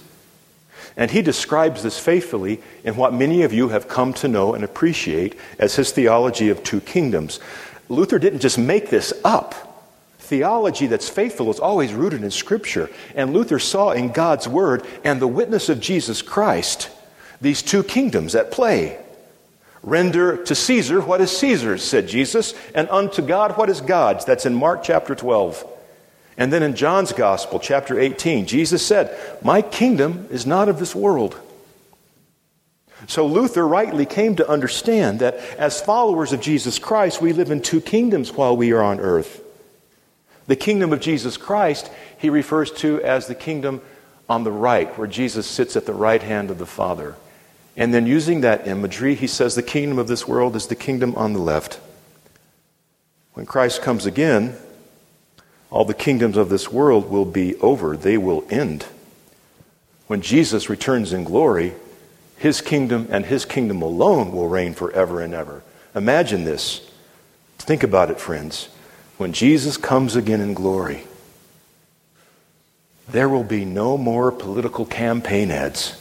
And 0.97 1.13
he 1.13 1.23
describes 1.23 1.85
this 1.85 1.97
faithfully 1.97 2.61
in 2.83 2.97
what 2.97 3.15
many 3.15 3.43
of 3.43 3.53
you 3.53 3.69
have 3.69 3.87
come 3.87 4.13
to 4.15 4.27
know 4.27 4.53
and 4.53 4.65
appreciate 4.65 5.37
as 5.57 5.77
his 5.77 5.93
theology 5.93 6.49
of 6.49 6.65
two 6.65 6.81
kingdoms. 6.81 7.39
Luther 7.89 8.19
didn't 8.19 8.41
just 8.41 8.59
make 8.59 8.91
this 8.91 9.13
up. 9.23 9.87
Theology 10.19 10.89
that's 10.89 11.09
faithful 11.09 11.53
is 11.53 11.61
always 11.61 11.93
rooted 11.93 12.25
in 12.25 12.33
Scripture. 12.33 12.91
And 13.15 13.33
Luther 13.33 13.61
saw 13.61 13.93
in 13.93 14.11
God's 14.11 14.49
Word 14.49 14.85
and 15.05 15.23
the 15.23 15.29
witness 15.29 15.69
of 15.69 15.79
Jesus 15.79 16.21
Christ 16.21 16.91
these 17.41 17.63
two 17.63 17.85
kingdoms 17.85 18.35
at 18.35 18.51
play. 18.51 18.99
Render 19.83 20.43
to 20.45 20.55
Caesar 20.55 21.01
what 21.01 21.21
is 21.21 21.37
Caesar's, 21.39 21.83
said 21.83 22.09
Jesus, 22.09 22.55
and 22.75 22.89
unto 22.89 23.23
God 23.23 23.57
what 23.57 23.71
is 23.71 23.81
God's. 23.81 24.25
That's 24.25 24.47
in 24.47 24.55
Mark 24.55 24.83
chapter 24.83 25.15
12. 25.15 25.65
And 26.37 26.53
then 26.53 26.63
in 26.63 26.77
John's 26.77 27.13
Gospel, 27.13 27.59
chapter 27.59 27.99
18, 27.99 28.47
Jesus 28.47 28.87
said, 28.87 29.17
My 29.43 29.61
kingdom 29.63 30.29
is 30.31 30.47
not 30.47 30.69
of 30.69 30.79
this 30.79 30.95
world. 30.95 31.37
So 33.07 33.27
Luther 33.27 33.67
rightly 33.67 34.07
came 34.07 34.37
to 34.37 34.49
understand 34.49 35.21
that 35.21 35.37
as 35.59 35.81
followers 35.81 36.33
of 36.33 36.41
Jesus 36.41 36.79
Christ, 36.79 37.23
we 37.23 37.33
live 37.33 37.51
in 37.51 37.63
two 37.63 37.81
kingdoms 37.81 38.33
while 38.33 38.57
we 38.57 38.73
are 38.73 38.83
on 38.83 39.01
earth. 39.01 39.43
The 40.47 40.57
kingdom 40.57 40.93
of 40.93 41.01
Jesus 41.01 41.37
Christ, 41.37 41.91
he 42.19 42.31
refers 42.31 42.71
to 42.73 43.01
as 43.03 43.27
the 43.27 43.35
kingdom 43.35 43.81
on 44.29 44.45
the 44.45 44.53
right, 44.53 44.97
where 44.99 45.07
Jesus 45.07 45.47
sits 45.47 45.77
at 45.77 45.87
the 45.87 45.95
right 45.95 46.23
hand 46.23 46.51
of 46.51 46.59
the 46.59 46.67
Father. 46.67 47.15
And 47.79 47.95
then, 47.95 48.07
using 48.07 48.41
that 48.41 48.67
imagery, 48.67 49.15
he 49.15 49.29
says 49.29 49.55
the 49.55 49.63
kingdom 49.63 50.01
of 50.01 50.09
this 50.09 50.27
world 50.27 50.57
is 50.57 50.67
the 50.67 50.75
kingdom 50.75 51.15
on 51.15 51.33
the 51.33 51.39
left. 51.39 51.79
When 53.35 53.47
Christ 53.47 53.83
comes 53.83 54.05
again, 54.05 54.57
all 55.71 55.85
the 55.85 55.95
kingdoms 55.95 56.37
of 56.37 56.49
this 56.49 56.73
world 56.73 57.09
will 57.09 57.25
be 57.25 57.55
over, 57.61 57.97
they 57.97 58.19
will 58.19 58.45
end. 58.51 58.87
When 60.09 60.23
Jesus 60.23 60.69
returns 60.69 61.13
in 61.13 61.23
glory, 61.23 61.75
his 62.37 62.61
kingdom 62.61 63.07
and 63.13 63.27
his 63.27 63.45
kingdom 63.45 63.81
alone 63.81 64.33
will 64.33 64.49
reign 64.49 64.75
forever 64.75 65.21
and 65.21 65.33
ever. 65.33 65.63
Imagine 65.95 66.43
this. 66.43 66.91
Think 67.59 67.85
about 67.85 68.11
it, 68.11 68.19
friends. 68.19 68.71
When 69.19 69.33
Jesus 69.33 69.77
comes 69.77 70.17
again 70.17 70.41
in 70.41 70.53
glory, 70.53 71.05
there 73.07 73.29
will 73.29 73.45
be 73.45 73.65
no 73.65 73.97
more 73.97 74.33
political 74.33 74.85
campaign 74.85 75.53
ads. 75.53 75.95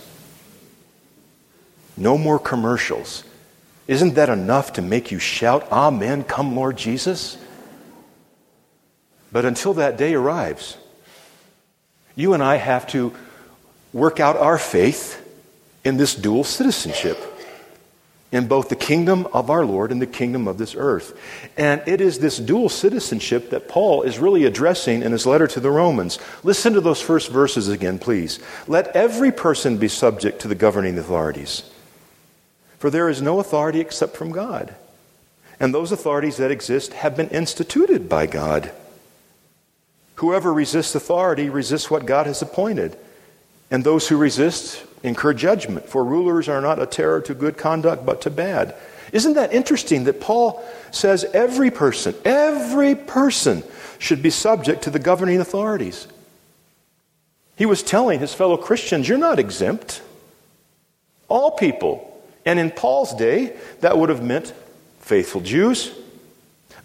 No 1.97 2.17
more 2.17 2.39
commercials. 2.39 3.23
Isn't 3.87 4.15
that 4.15 4.29
enough 4.29 4.73
to 4.73 4.81
make 4.81 5.11
you 5.11 5.19
shout, 5.19 5.69
Amen, 5.71 6.23
come 6.23 6.55
Lord 6.55 6.77
Jesus? 6.77 7.37
But 9.31 9.45
until 9.45 9.73
that 9.75 9.97
day 9.97 10.13
arrives, 10.13 10.77
you 12.15 12.33
and 12.33 12.43
I 12.43 12.55
have 12.55 12.87
to 12.87 13.13
work 13.93 14.19
out 14.19 14.37
our 14.37 14.57
faith 14.57 15.23
in 15.83 15.97
this 15.97 16.15
dual 16.15 16.43
citizenship 16.43 17.17
in 18.31 18.47
both 18.47 18.67
the 18.67 18.75
kingdom 18.75 19.25
of 19.27 19.49
our 19.49 19.65
Lord 19.65 19.91
and 19.91 20.01
the 20.01 20.07
kingdom 20.07 20.47
of 20.47 20.57
this 20.57 20.75
earth. 20.75 21.17
And 21.55 21.81
it 21.85 22.01
is 22.01 22.19
this 22.19 22.37
dual 22.37 22.67
citizenship 22.67 23.51
that 23.51 23.69
Paul 23.69 24.03
is 24.03 24.19
really 24.19 24.43
addressing 24.43 25.01
in 25.01 25.13
his 25.13 25.25
letter 25.25 25.47
to 25.47 25.59
the 25.61 25.71
Romans. 25.71 26.19
Listen 26.43 26.73
to 26.73 26.81
those 26.81 27.01
first 27.01 27.31
verses 27.31 27.69
again, 27.69 27.99
please. 27.99 28.39
Let 28.67 28.87
every 28.95 29.31
person 29.31 29.77
be 29.77 29.87
subject 29.87 30.41
to 30.41 30.49
the 30.49 30.55
governing 30.55 30.97
authorities. 30.97 31.63
For 32.79 32.89
there 32.89 33.09
is 33.09 33.21
no 33.21 33.39
authority 33.39 33.79
except 33.79 34.15
from 34.15 34.31
God. 34.31 34.75
And 35.59 35.73
those 35.73 35.91
authorities 35.91 36.37
that 36.37 36.51
exist 36.51 36.93
have 36.93 37.17
been 37.17 37.29
instituted 37.29 38.07
by 38.07 38.27
God. 38.27 38.71
Whoever 40.15 40.53
resists 40.53 40.95
authority 40.95 41.49
resists 41.49 41.89
what 41.89 42.05
God 42.05 42.27
has 42.27 42.41
appointed. 42.41 42.97
And 43.69 43.83
those 43.83 44.07
who 44.07 44.17
resist 44.17 44.83
incur 45.03 45.33
judgment, 45.33 45.89
for 45.89 46.03
rulers 46.03 46.47
are 46.47 46.61
not 46.61 46.81
a 46.81 46.85
terror 46.85 47.21
to 47.21 47.33
good 47.33 47.57
conduct, 47.57 48.05
but 48.05 48.21
to 48.21 48.29
bad. 48.29 48.75
Isn't 49.11 49.33
that 49.33 49.53
interesting 49.53 50.03
that 50.05 50.21
Paul 50.21 50.63
says 50.91 51.23
every 51.33 51.71
person, 51.71 52.15
every 52.25 52.95
person 52.95 53.63
should 53.99 54.21
be 54.21 54.29
subject 54.29 54.83
to 54.83 54.89
the 54.89 54.99
governing 54.99 55.39
authorities? 55.39 56.07
He 57.55 57.65
was 57.65 57.81
telling 57.81 58.19
his 58.19 58.33
fellow 58.33 58.57
Christians, 58.57 59.07
You're 59.07 59.17
not 59.17 59.39
exempt. 59.39 60.01
All 61.27 61.51
people 61.51 62.06
and 62.47 62.59
in 62.59 62.71
Paul's 62.71 63.13
day, 63.13 63.53
that 63.81 63.97
would 63.97 64.07
have 64.07 64.23
meant 64.23 64.53
faithful 65.01 65.41
Jews, 65.41 65.91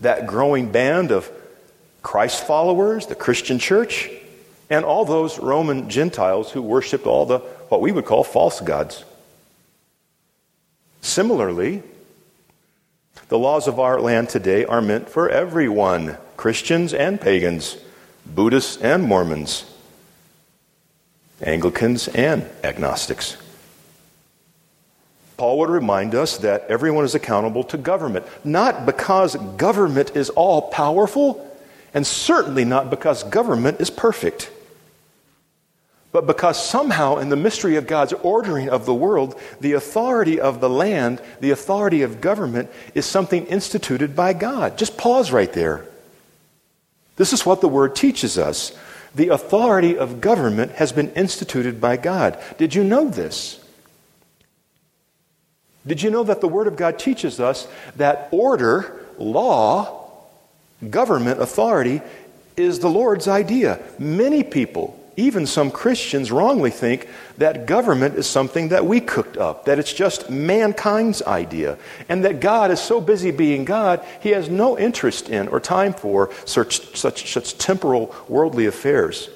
that 0.00 0.26
growing 0.26 0.72
band 0.72 1.12
of 1.12 1.30
Christ 2.02 2.44
followers, 2.44 3.06
the 3.06 3.14
Christian 3.14 3.60
church, 3.60 4.10
and 4.68 4.84
all 4.84 5.04
those 5.04 5.38
Roman 5.38 5.88
Gentiles 5.88 6.50
who 6.50 6.62
worshiped 6.62 7.06
all 7.06 7.26
the 7.26 7.38
what 7.68 7.80
we 7.80 7.92
would 7.92 8.04
call 8.04 8.24
false 8.24 8.60
gods. 8.60 9.04
Similarly, 11.00 11.84
the 13.28 13.38
laws 13.38 13.68
of 13.68 13.78
our 13.78 14.00
land 14.00 14.30
today 14.30 14.64
are 14.64 14.82
meant 14.82 15.08
for 15.08 15.28
everyone 15.28 16.18
Christians 16.36 16.92
and 16.92 17.20
pagans, 17.20 17.76
Buddhists 18.26 18.78
and 18.78 19.04
Mormons, 19.04 19.64
Anglicans 21.40 22.08
and 22.08 22.50
agnostics. 22.64 23.36
Paul 25.42 25.58
would 25.58 25.70
remind 25.70 26.14
us 26.14 26.38
that 26.38 26.66
everyone 26.68 27.04
is 27.04 27.16
accountable 27.16 27.64
to 27.64 27.76
government, 27.76 28.24
not 28.44 28.86
because 28.86 29.34
government 29.56 30.14
is 30.14 30.30
all 30.30 30.70
powerful, 30.70 31.44
and 31.92 32.06
certainly 32.06 32.64
not 32.64 32.90
because 32.90 33.24
government 33.24 33.80
is 33.80 33.90
perfect, 33.90 34.52
but 36.12 36.28
because 36.28 36.64
somehow 36.64 37.16
in 37.16 37.28
the 37.28 37.34
mystery 37.34 37.74
of 37.74 37.88
God's 37.88 38.12
ordering 38.12 38.68
of 38.68 38.86
the 38.86 38.94
world, 38.94 39.34
the 39.60 39.72
authority 39.72 40.38
of 40.40 40.60
the 40.60 40.70
land, 40.70 41.20
the 41.40 41.50
authority 41.50 42.02
of 42.02 42.20
government, 42.20 42.70
is 42.94 43.04
something 43.04 43.44
instituted 43.46 44.14
by 44.14 44.34
God. 44.34 44.78
Just 44.78 44.96
pause 44.96 45.32
right 45.32 45.52
there. 45.52 45.84
This 47.16 47.32
is 47.32 47.44
what 47.44 47.60
the 47.60 47.66
word 47.66 47.96
teaches 47.96 48.38
us. 48.38 48.78
The 49.16 49.30
authority 49.30 49.98
of 49.98 50.20
government 50.20 50.70
has 50.74 50.92
been 50.92 51.10
instituted 51.14 51.80
by 51.80 51.96
God. 51.96 52.40
Did 52.58 52.76
you 52.76 52.84
know 52.84 53.08
this? 53.08 53.58
Did 55.86 56.02
you 56.02 56.10
know 56.10 56.22
that 56.24 56.40
the 56.40 56.48
Word 56.48 56.68
of 56.68 56.76
God 56.76 56.98
teaches 56.98 57.40
us 57.40 57.66
that 57.96 58.28
order, 58.30 59.04
law, 59.18 60.10
government, 60.88 61.40
authority 61.40 62.00
is 62.56 62.78
the 62.78 62.88
Lord's 62.88 63.26
idea? 63.26 63.80
Many 63.98 64.44
people, 64.44 64.98
even 65.16 65.44
some 65.44 65.72
Christians, 65.72 66.30
wrongly 66.30 66.70
think 66.70 67.08
that 67.38 67.66
government 67.66 68.14
is 68.14 68.28
something 68.28 68.68
that 68.68 68.86
we 68.86 69.00
cooked 69.00 69.36
up, 69.36 69.64
that 69.64 69.80
it's 69.80 69.92
just 69.92 70.30
mankind's 70.30 71.20
idea, 71.22 71.78
and 72.08 72.24
that 72.24 72.38
God 72.38 72.70
is 72.70 72.80
so 72.80 73.00
busy 73.00 73.32
being 73.32 73.64
God, 73.64 74.04
He 74.20 74.30
has 74.30 74.48
no 74.48 74.78
interest 74.78 75.28
in 75.28 75.48
or 75.48 75.58
time 75.58 75.94
for 75.94 76.30
such, 76.44 76.96
such, 76.96 77.32
such 77.32 77.58
temporal, 77.58 78.14
worldly 78.28 78.66
affairs. 78.66 79.28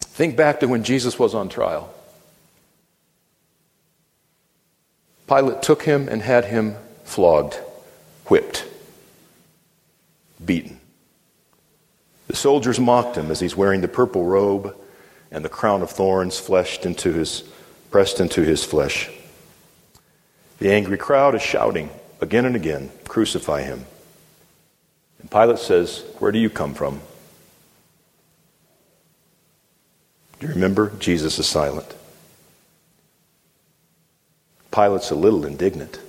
Think 0.00 0.36
back 0.36 0.60
to 0.60 0.68
when 0.68 0.84
Jesus 0.84 1.18
was 1.18 1.34
on 1.34 1.48
trial. 1.48 1.92
Pilate 5.32 5.62
took 5.62 5.84
him 5.84 6.08
and 6.08 6.20
had 6.20 6.44
him 6.44 6.76
flogged, 7.04 7.54
whipped, 8.26 8.66
beaten. 10.44 10.78
The 12.26 12.36
soldiers 12.36 12.78
mocked 12.78 13.16
him 13.16 13.30
as 13.30 13.40
he's 13.40 13.56
wearing 13.56 13.80
the 13.80 13.88
purple 13.88 14.26
robe 14.26 14.76
and 15.30 15.42
the 15.42 15.48
crown 15.48 15.80
of 15.80 15.90
thorns 15.90 16.38
fleshed 16.38 16.84
into 16.84 17.14
his, 17.14 17.44
pressed 17.90 18.20
into 18.20 18.42
his 18.42 18.62
flesh. 18.62 19.08
The 20.58 20.70
angry 20.70 20.98
crowd 20.98 21.34
is 21.34 21.40
shouting 21.40 21.88
again 22.20 22.44
and 22.44 22.54
again, 22.54 22.90
Crucify 23.08 23.62
him. 23.62 23.86
And 25.18 25.30
Pilate 25.30 25.60
says, 25.60 26.04
Where 26.18 26.32
do 26.32 26.38
you 26.38 26.50
come 26.50 26.74
from? 26.74 27.00
Do 30.40 30.46
you 30.46 30.52
remember? 30.52 30.92
Jesus 30.98 31.38
is 31.38 31.46
silent. 31.46 31.94
Pilate's 34.72 35.10
a 35.10 35.14
little 35.14 35.44
indignant. 35.44 36.00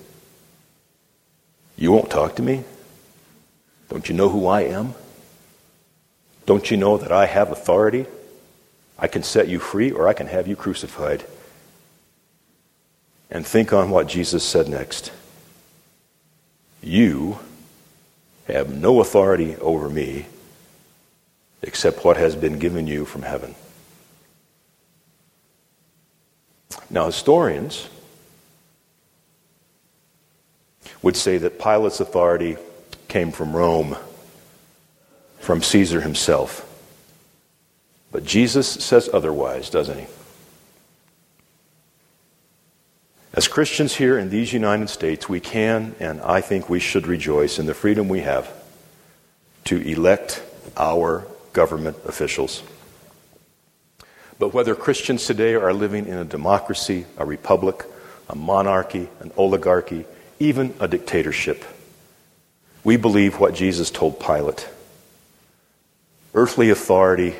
You 1.77 1.91
won't 1.91 2.10
talk 2.10 2.36
to 2.38 2.41
me? 2.41 2.63
Don't 3.89 4.08
you 4.08 4.15
know 4.15 4.29
who 4.29 4.48
I 4.48 4.62
am? 4.62 4.96
Don't 6.46 6.72
you 6.72 6.77
know 6.77 6.98
that 6.98 7.12
I 7.12 7.25
have 7.25 7.51
authority? 7.51 8.05
I 8.98 9.08
can 9.08 9.22
set 9.22 9.48
you 9.48 9.60
free 9.60 9.91
or 9.91 10.08
I 10.08 10.13
can 10.13 10.27
have 10.27 10.48
you 10.48 10.55
crucified. 10.55 11.25
And 13.29 13.46
think 13.46 13.74
on 13.74 13.89
what 13.89 14.08
Jesus 14.08 14.43
said 14.43 14.67
next. 14.67 15.12
You 16.82 17.39
have 18.48 18.74
no 18.74 19.01
authority 19.01 19.55
over 19.58 19.89
me 19.89 20.25
except 21.62 22.03
what 22.03 22.17
has 22.17 22.36
been 22.36 22.60
given 22.60 22.88
you 22.88 23.05
from 23.05 23.24
heaven. 23.24 23.55
Now, 26.89 27.08
historians 27.08 27.89
would 31.01 31.15
say 31.15 31.37
that 31.37 31.59
Pilate's 31.59 31.99
authority 31.99 32.57
came 33.07 33.31
from 33.31 33.55
Rome, 33.55 33.97
from 35.39 35.61
Caesar 35.61 36.01
himself. 36.01 36.69
But 38.11 38.25
Jesus 38.25 38.67
says 38.67 39.09
otherwise, 39.11 39.69
doesn't 39.69 39.99
he? 39.99 40.05
As 43.33 43.47
Christians 43.47 43.95
here 43.95 44.17
in 44.19 44.29
these 44.29 44.53
United 44.53 44.89
States, 44.89 45.27
we 45.27 45.39
can 45.39 45.95
and 45.99 46.21
I 46.21 46.39
think 46.39 46.69
we 46.69 46.79
should 46.79 47.07
rejoice 47.07 47.57
in 47.57 47.65
the 47.65 47.73
freedom 47.73 48.07
we 48.07 48.21
have 48.21 48.51
to 49.65 49.81
elect 49.81 50.43
our 50.77 51.25
government 51.51 51.97
officials. 52.05 52.61
But 54.37 54.53
whether 54.53 54.75
Christians 54.75 55.25
today 55.25 55.55
are 55.55 55.73
living 55.73 56.05
in 56.05 56.17
a 56.17 56.25
democracy, 56.25 57.05
a 57.17 57.25
republic, 57.25 57.85
a 58.29 58.35
monarchy, 58.35 59.07
an 59.19 59.31
oligarchy, 59.35 60.05
even 60.39 60.73
a 60.79 60.87
dictatorship, 60.87 61.63
we 62.83 62.97
believe 62.97 63.39
what 63.39 63.53
Jesus 63.53 63.89
told 63.89 64.19
Pilate. 64.19 64.67
Earthly 66.33 66.69
authority 66.69 67.35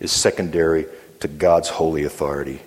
is 0.00 0.10
secondary 0.10 0.86
to 1.20 1.28
God's 1.28 1.68
holy 1.68 2.04
authority. 2.04 2.60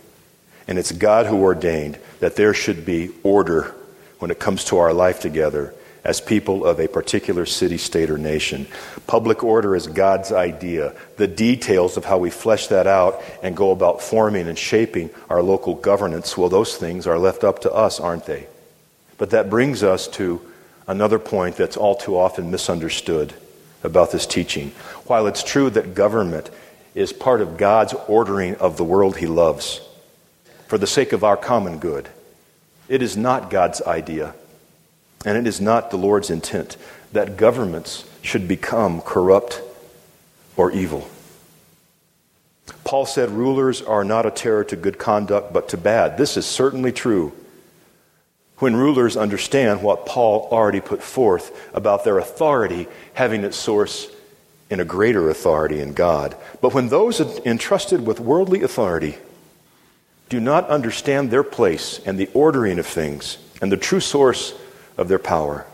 And 0.67 0.79
it's 0.79 0.91
God 0.91 1.25
who 1.25 1.41
ordained 1.41 1.97
that 2.19 2.35
there 2.35 2.53
should 2.53 2.85
be 2.85 3.11
order 3.23 3.73
when 4.19 4.31
it 4.31 4.39
comes 4.39 4.63
to 4.65 4.77
our 4.77 4.93
life 4.93 5.19
together 5.19 5.73
as 6.03 6.19
people 6.19 6.65
of 6.65 6.79
a 6.79 6.87
particular 6.87 7.45
city, 7.45 7.77
state, 7.77 8.09
or 8.09 8.17
nation. 8.17 8.67
Public 9.07 9.43
order 9.43 9.75
is 9.75 9.87
God's 9.87 10.31
idea. 10.31 10.93
The 11.17 11.27
details 11.27 11.97
of 11.97 12.05
how 12.05 12.17
we 12.17 12.29
flesh 12.29 12.67
that 12.67 12.87
out 12.87 13.21
and 13.41 13.55
go 13.55 13.71
about 13.71 14.01
forming 14.01 14.47
and 14.47 14.57
shaping 14.57 15.09
our 15.29 15.41
local 15.41 15.75
governance, 15.75 16.37
well, 16.37 16.49
those 16.49 16.75
things 16.75 17.07
are 17.07 17.17
left 17.17 17.43
up 17.43 17.59
to 17.61 17.71
us, 17.71 17.99
aren't 17.99 18.25
they? 18.25 18.47
But 19.17 19.32
that 19.32 19.50
brings 19.50 19.84
us 19.84 20.08
to 20.10 20.41
another 20.88 21.20
point 21.20 21.55
that's 21.55 21.77
all 21.77 21.96
too 21.96 22.17
often 22.17 22.51
misunderstood 22.51 23.34
about 23.84 24.12
this 24.12 24.25
teaching. 24.25 24.70
While 25.05 25.27
it's 25.27 25.43
true 25.43 25.70
that 25.72 25.96
government 25.96 26.50
is 26.96 27.13
part 27.13 27.41
of 27.41 27.58
God's 27.58 27.93
ordering 28.08 28.55
of 28.55 28.77
the 28.77 28.84
world 28.84 29.17
he 29.17 29.27
loves 29.27 29.82
for 30.67 30.77
the 30.77 30.88
sake 30.88 31.13
of 31.13 31.24
our 31.24 31.38
common 31.38 31.79
good, 31.79 32.10
it 32.88 33.01
is 33.01 33.17
not 33.17 33.50
God's 33.50 33.82
idea, 33.82 34.36
and 35.25 35.38
it 35.38 35.48
is 35.48 35.62
not 35.62 35.91
the 35.91 35.98
Lord's 35.98 36.29
intent 36.29 36.77
that 37.12 37.38
governments 37.38 38.05
should 38.22 38.48
become 38.48 39.01
corrupt 39.01 39.62
or 40.55 40.72
evil. 40.72 41.08
Paul 42.84 43.05
said 43.05 43.29
rulers 43.29 43.82
are 43.82 44.03
not 44.03 44.25
a 44.25 44.32
terror 44.32 44.63
to 44.65 44.75
good 44.75 44.98
conduct, 44.98 45.51
but 45.53 45.70
to 45.70 45.77
bad. 45.77 46.17
This 46.17 46.38
is 46.38 46.46
certainly 46.46 46.91
true 46.91 47.34
when 48.57 48.75
rulers 48.75 49.17
understand 49.17 49.81
what 49.81 50.05
Paul 50.05 50.47
already 50.51 50.81
put 50.81 51.01
forth 51.01 51.69
about 51.73 52.03
their 52.03 52.17
authority 52.17 52.87
having 53.13 53.43
its 53.43 53.57
source 53.57 54.07
in 54.69 54.79
a 54.79 54.85
greater 54.85 55.29
authority 55.29 55.81
in 55.81 55.93
God. 55.93 56.35
But 56.61 56.73
when 56.73 56.89
those 56.89 57.19
entrusted 57.19 58.05
with 58.05 58.19
worldly 58.19 58.63
authority 58.63 59.17
do 60.29 60.39
not 60.39 60.67
understand 60.69 61.29
their 61.29 61.43
place 61.43 61.99
and 62.05 62.17
the 62.17 62.29
ordering 62.33 62.79
of 62.79 62.87
things 62.87 63.37
and 63.61 63.71
the 63.71 63.77
true 63.77 63.99
source 63.99 64.55
of 64.97 65.07
their 65.07 65.19
power 65.19 65.65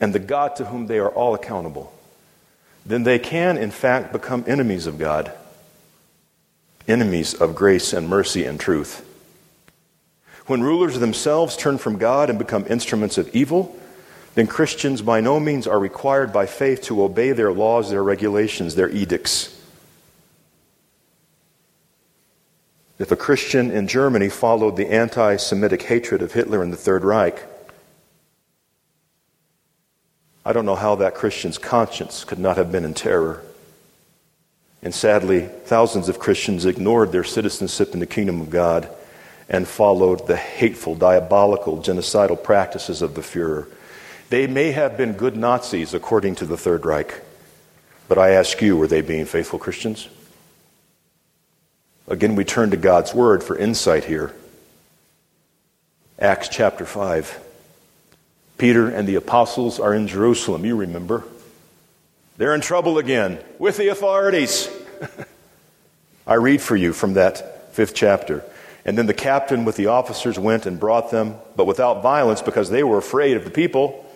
and 0.00 0.14
the 0.14 0.20
God 0.20 0.56
to 0.56 0.66
whom 0.66 0.86
they 0.86 0.98
are 0.98 1.10
all 1.10 1.34
accountable, 1.34 1.92
then 2.86 3.02
they 3.02 3.18
can, 3.18 3.56
in 3.56 3.70
fact, 3.70 4.12
become 4.12 4.44
enemies 4.46 4.86
of 4.86 4.98
God, 4.98 5.32
enemies 6.86 7.34
of 7.34 7.54
grace 7.54 7.92
and 7.92 8.08
mercy 8.08 8.44
and 8.44 8.60
truth. 8.60 9.04
When 10.48 10.62
rulers 10.62 10.98
themselves 10.98 11.58
turn 11.58 11.76
from 11.76 11.98
God 11.98 12.30
and 12.30 12.38
become 12.38 12.64
instruments 12.70 13.18
of 13.18 13.28
evil, 13.36 13.78
then 14.34 14.46
Christians 14.46 15.02
by 15.02 15.20
no 15.20 15.38
means 15.38 15.66
are 15.66 15.78
required 15.78 16.32
by 16.32 16.46
faith 16.46 16.80
to 16.84 17.02
obey 17.02 17.32
their 17.32 17.52
laws, 17.52 17.90
their 17.90 18.02
regulations, 18.02 18.74
their 18.74 18.88
edicts. 18.88 19.54
If 22.98 23.12
a 23.12 23.16
Christian 23.16 23.70
in 23.70 23.88
Germany 23.88 24.30
followed 24.30 24.78
the 24.78 24.90
anti 24.90 25.36
Semitic 25.36 25.82
hatred 25.82 26.22
of 26.22 26.32
Hitler 26.32 26.62
in 26.62 26.70
the 26.70 26.78
Third 26.78 27.04
Reich, 27.04 27.44
I 30.46 30.54
don't 30.54 30.64
know 30.64 30.76
how 30.76 30.94
that 30.94 31.14
Christian's 31.14 31.58
conscience 31.58 32.24
could 32.24 32.38
not 32.38 32.56
have 32.56 32.72
been 32.72 32.86
in 32.86 32.94
terror. 32.94 33.42
And 34.82 34.94
sadly, 34.94 35.42
thousands 35.42 36.08
of 36.08 36.18
Christians 36.18 36.64
ignored 36.64 37.12
their 37.12 37.22
citizenship 37.24 37.92
in 37.92 38.00
the 38.00 38.06
kingdom 38.06 38.40
of 38.40 38.48
God 38.48 38.88
and 39.48 39.66
followed 39.66 40.26
the 40.26 40.36
hateful, 40.36 40.94
diabolical, 40.94 41.78
genocidal 41.78 42.42
practices 42.42 43.00
of 43.00 43.14
the 43.14 43.22
Fuhrer. 43.22 43.66
They 44.30 44.46
may 44.46 44.72
have 44.72 44.96
been 44.96 45.14
good 45.14 45.36
Nazis 45.36 45.94
according 45.94 46.34
to 46.36 46.44
the 46.44 46.56
Third 46.56 46.84
Reich, 46.84 47.22
but 48.08 48.18
I 48.18 48.30
ask 48.30 48.60
you, 48.60 48.76
were 48.76 48.86
they 48.86 49.00
being 49.00 49.24
faithful 49.24 49.58
Christians? 49.58 50.08
Again, 52.06 52.36
we 52.36 52.44
turn 52.44 52.70
to 52.70 52.76
God's 52.76 53.14
Word 53.14 53.42
for 53.42 53.56
insight 53.56 54.04
here. 54.04 54.34
Acts 56.18 56.48
chapter 56.48 56.84
5. 56.84 57.44
Peter 58.58 58.88
and 58.88 59.06
the 59.06 59.14
apostles 59.14 59.78
are 59.78 59.94
in 59.94 60.08
Jerusalem, 60.08 60.64
you 60.64 60.76
remember. 60.76 61.24
They're 62.36 62.54
in 62.54 62.60
trouble 62.60 62.98
again 62.98 63.38
with 63.58 63.76
the 63.76 63.88
authorities. 63.88 64.68
I 66.26 66.34
read 66.34 66.60
for 66.60 66.76
you 66.76 66.92
from 66.92 67.14
that 67.14 67.72
fifth 67.74 67.94
chapter. 67.94 68.44
And 68.88 68.96
then 68.96 69.04
the 69.04 69.12
captain 69.12 69.66
with 69.66 69.76
the 69.76 69.88
officers 69.88 70.38
went 70.38 70.64
and 70.64 70.80
brought 70.80 71.10
them, 71.10 71.34
but 71.56 71.66
without 71.66 72.02
violence 72.02 72.40
because 72.40 72.70
they 72.70 72.82
were 72.82 72.96
afraid 72.96 73.36
of 73.36 73.44
the 73.44 73.50
people. 73.50 74.06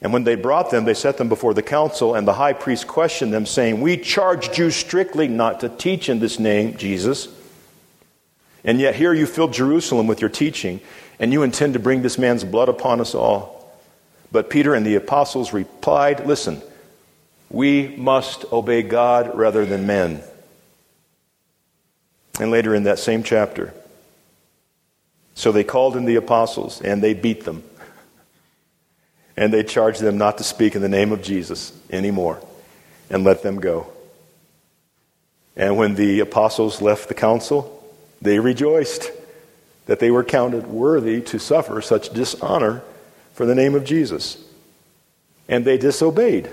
And 0.00 0.12
when 0.12 0.22
they 0.22 0.36
brought 0.36 0.70
them, 0.70 0.84
they 0.84 0.94
set 0.94 1.18
them 1.18 1.28
before 1.28 1.54
the 1.54 1.62
council, 1.64 2.14
and 2.14 2.24
the 2.24 2.34
high 2.34 2.52
priest 2.52 2.86
questioned 2.86 3.32
them, 3.32 3.46
saying, 3.46 3.80
We 3.80 3.96
charged 3.96 4.56
you 4.56 4.70
strictly 4.70 5.26
not 5.26 5.58
to 5.58 5.68
teach 5.68 6.08
in 6.08 6.20
this 6.20 6.38
name, 6.38 6.76
Jesus. 6.76 7.26
And 8.62 8.78
yet 8.78 8.94
here 8.94 9.12
you 9.12 9.26
fill 9.26 9.48
Jerusalem 9.48 10.06
with 10.06 10.20
your 10.20 10.30
teaching, 10.30 10.80
and 11.18 11.32
you 11.32 11.42
intend 11.42 11.72
to 11.72 11.80
bring 11.80 12.02
this 12.02 12.16
man's 12.16 12.44
blood 12.44 12.68
upon 12.68 13.00
us 13.00 13.12
all. 13.12 13.74
But 14.30 14.50
Peter 14.50 14.72
and 14.72 14.86
the 14.86 14.94
apostles 14.94 15.52
replied, 15.52 16.28
Listen, 16.28 16.62
we 17.50 17.88
must 17.96 18.44
obey 18.52 18.84
God 18.84 19.36
rather 19.36 19.66
than 19.66 19.88
men. 19.88 20.22
And 22.38 22.52
later 22.52 22.72
in 22.72 22.84
that 22.84 23.00
same 23.00 23.24
chapter, 23.24 23.74
so 25.40 25.52
they 25.52 25.64
called 25.64 25.96
in 25.96 26.04
the 26.04 26.16
apostles 26.16 26.82
and 26.82 27.02
they 27.02 27.14
beat 27.14 27.44
them. 27.44 27.62
And 29.38 29.50
they 29.50 29.62
charged 29.62 30.02
them 30.02 30.18
not 30.18 30.36
to 30.36 30.44
speak 30.44 30.74
in 30.74 30.82
the 30.82 30.88
name 30.88 31.12
of 31.12 31.22
Jesus 31.22 31.72
anymore 31.90 32.38
and 33.08 33.24
let 33.24 33.42
them 33.42 33.58
go. 33.58 33.90
And 35.56 35.78
when 35.78 35.94
the 35.94 36.20
apostles 36.20 36.82
left 36.82 37.08
the 37.08 37.14
council, 37.14 37.82
they 38.20 38.38
rejoiced 38.38 39.10
that 39.86 39.98
they 39.98 40.10
were 40.10 40.24
counted 40.24 40.66
worthy 40.66 41.22
to 41.22 41.38
suffer 41.38 41.80
such 41.80 42.10
dishonor 42.10 42.82
for 43.32 43.46
the 43.46 43.54
name 43.54 43.74
of 43.74 43.84
Jesus. 43.84 44.36
And 45.48 45.64
they 45.64 45.78
disobeyed 45.78 46.50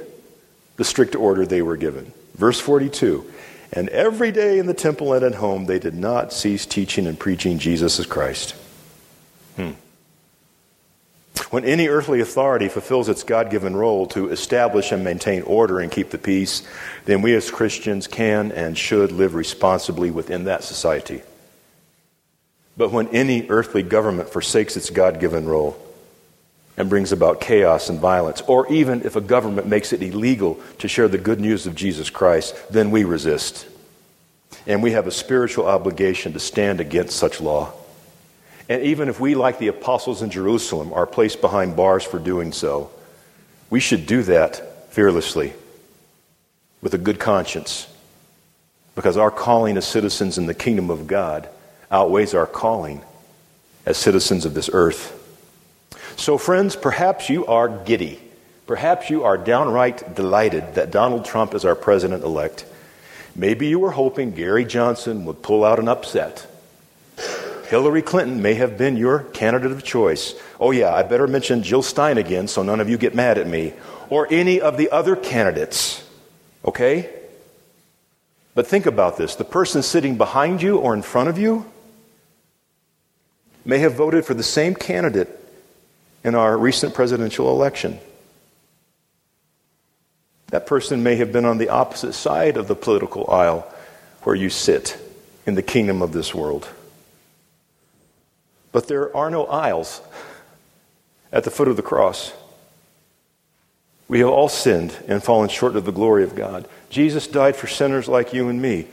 the 0.77 0.85
strict 0.85 1.13
order 1.13 1.45
they 1.45 1.61
were 1.61 1.75
given. 1.75 2.13
Verse 2.35 2.61
42 2.61 3.29
And 3.73 3.89
every 3.89 4.31
day 4.31 4.59
in 4.59 4.65
the 4.65 4.73
temple 4.73 5.11
and 5.11 5.25
at 5.25 5.35
home, 5.35 5.65
they 5.65 5.77
did 5.77 5.95
not 5.95 6.31
cease 6.31 6.65
teaching 6.65 7.05
and 7.05 7.19
preaching 7.19 7.59
Jesus 7.59 7.99
as 7.99 8.05
Christ. 8.05 8.55
Hmm. 9.57 9.71
When 11.49 11.65
any 11.65 11.87
earthly 11.87 12.19
authority 12.19 12.67
fulfills 12.67 13.09
its 13.09 13.23
God 13.23 13.49
given 13.49 13.75
role 13.75 14.05
to 14.07 14.29
establish 14.29 14.91
and 14.91 15.03
maintain 15.03 15.43
order 15.43 15.79
and 15.79 15.91
keep 15.91 16.09
the 16.09 16.17
peace, 16.17 16.63
then 17.05 17.21
we 17.21 17.35
as 17.35 17.51
Christians 17.51 18.07
can 18.07 18.51
and 18.51 18.77
should 18.77 19.11
live 19.11 19.33
responsibly 19.33 20.11
within 20.11 20.45
that 20.45 20.63
society. 20.63 21.21
But 22.75 22.91
when 22.91 23.07
any 23.09 23.47
earthly 23.49 23.81
government 23.81 24.29
forsakes 24.29 24.77
its 24.77 24.89
God 24.89 25.19
given 25.19 25.47
role 25.47 25.77
and 26.75 26.89
brings 26.89 27.11
about 27.11 27.41
chaos 27.41 27.89
and 27.89 27.99
violence, 27.99 28.41
or 28.41 28.71
even 28.71 29.03
if 29.03 29.15
a 29.15 29.21
government 29.21 29.67
makes 29.67 29.93
it 29.93 30.03
illegal 30.03 30.59
to 30.79 30.87
share 30.87 31.07
the 31.07 31.17
good 31.17 31.39
news 31.39 31.65
of 31.65 31.75
Jesus 31.75 32.09
Christ, 32.09 32.55
then 32.71 32.91
we 32.91 33.03
resist. 33.03 33.67
And 34.67 34.83
we 34.83 34.91
have 34.91 35.07
a 35.07 35.11
spiritual 35.11 35.65
obligation 35.65 36.33
to 36.33 36.39
stand 36.39 36.79
against 36.79 37.15
such 37.15 37.41
law. 37.41 37.73
And 38.69 38.83
even 38.83 39.07
if 39.09 39.19
we, 39.19 39.35
like 39.35 39.59
the 39.59 39.69
apostles 39.69 40.21
in 40.21 40.29
Jerusalem, 40.29 40.91
are 40.93 41.07
placed 41.07 41.41
behind 41.41 41.75
bars 41.75 42.03
for 42.03 42.19
doing 42.19 42.51
so, 42.51 42.91
we 43.69 43.79
should 43.79 44.05
do 44.05 44.23
that 44.23 44.91
fearlessly 44.91 45.53
with 46.81 46.93
a 46.93 46.97
good 46.97 47.19
conscience 47.19 47.87
because 48.95 49.15
our 49.15 49.31
calling 49.31 49.77
as 49.77 49.85
citizens 49.85 50.37
in 50.37 50.47
the 50.47 50.53
kingdom 50.53 50.89
of 50.89 51.07
God 51.07 51.47
outweighs 51.91 52.33
our 52.33 52.47
calling 52.47 53.01
as 53.85 53.97
citizens 53.97 54.43
of 54.43 54.53
this 54.53 54.69
earth. 54.73 55.13
So, 56.17 56.37
friends, 56.37 56.75
perhaps 56.75 57.29
you 57.29 57.45
are 57.45 57.69
giddy. 57.69 58.19
Perhaps 58.65 59.09
you 59.09 59.23
are 59.23 59.37
downright 59.37 60.15
delighted 60.15 60.75
that 60.75 60.91
Donald 60.91 61.25
Trump 61.25 61.53
is 61.53 61.63
our 61.63 61.75
president 61.75 62.23
elect. 62.23 62.65
Maybe 63.35 63.67
you 63.67 63.79
were 63.79 63.91
hoping 63.91 64.31
Gary 64.31 64.65
Johnson 64.65 65.25
would 65.25 65.43
pull 65.43 65.63
out 65.63 65.79
an 65.79 65.87
upset. 65.87 66.47
Hillary 67.67 68.01
Clinton 68.01 68.41
may 68.41 68.53
have 68.53 68.77
been 68.77 68.95
your 68.95 69.19
candidate 69.19 69.71
of 69.71 69.83
choice. 69.83 70.33
Oh, 70.59 70.71
yeah, 70.71 70.93
I 70.93 71.03
better 71.03 71.27
mention 71.27 71.63
Jill 71.63 71.83
Stein 71.83 72.17
again 72.17 72.47
so 72.47 72.63
none 72.63 72.79
of 72.79 72.89
you 72.89 72.97
get 72.97 73.13
mad 73.13 73.37
at 73.37 73.47
me. 73.47 73.73
Or 74.09 74.25
any 74.31 74.61
of 74.61 74.77
the 74.77 74.89
other 74.89 75.15
candidates. 75.17 76.03
Okay? 76.63 77.09
But 78.55 78.67
think 78.67 78.85
about 78.85 79.17
this 79.17 79.35
the 79.35 79.43
person 79.43 79.83
sitting 79.83 80.17
behind 80.17 80.61
you 80.61 80.77
or 80.77 80.93
in 80.93 81.01
front 81.01 81.29
of 81.29 81.37
you 81.37 81.65
may 83.65 83.79
have 83.79 83.95
voted 83.95 84.25
for 84.25 84.33
the 84.33 84.43
same 84.43 84.73
candidate 84.73 85.29
in 86.23 86.35
our 86.35 86.57
recent 86.57 86.93
presidential 86.93 87.51
election. 87.51 87.99
That 90.47 90.65
person 90.65 91.03
may 91.03 91.17
have 91.17 91.33
been 91.33 91.43
on 91.43 91.57
the 91.57 91.69
opposite 91.69 92.13
side 92.13 92.55
of 92.55 92.69
the 92.69 92.75
political 92.75 93.29
aisle 93.29 93.69
where 94.23 94.35
you 94.35 94.49
sit 94.49 94.97
in 95.45 95.55
the 95.55 95.61
kingdom 95.61 96.01
of 96.01 96.13
this 96.13 96.33
world. 96.33 96.69
But 98.77 98.87
there 98.87 99.17
are 99.17 99.31
no 99.31 99.47
aisles 99.47 100.01
at 101.31 101.43
the 101.43 101.49
foot 101.49 101.67
of 101.67 101.77
the 101.77 101.81
cross. 101.81 102.31
We 104.07 104.19
have 104.19 104.29
all 104.29 104.49
sinned 104.49 104.95
and 105.07 105.23
fallen 105.23 105.49
short 105.49 105.75
of 105.75 105.83
the 105.83 105.91
glory 105.91 106.23
of 106.23 106.35
God. 106.35 106.67
Jesus 106.91 107.25
died 107.25 107.55
for 107.55 107.65
sinners 107.65 108.07
like 108.07 108.35
you 108.35 108.49
and 108.49 108.61
me, 108.61 108.85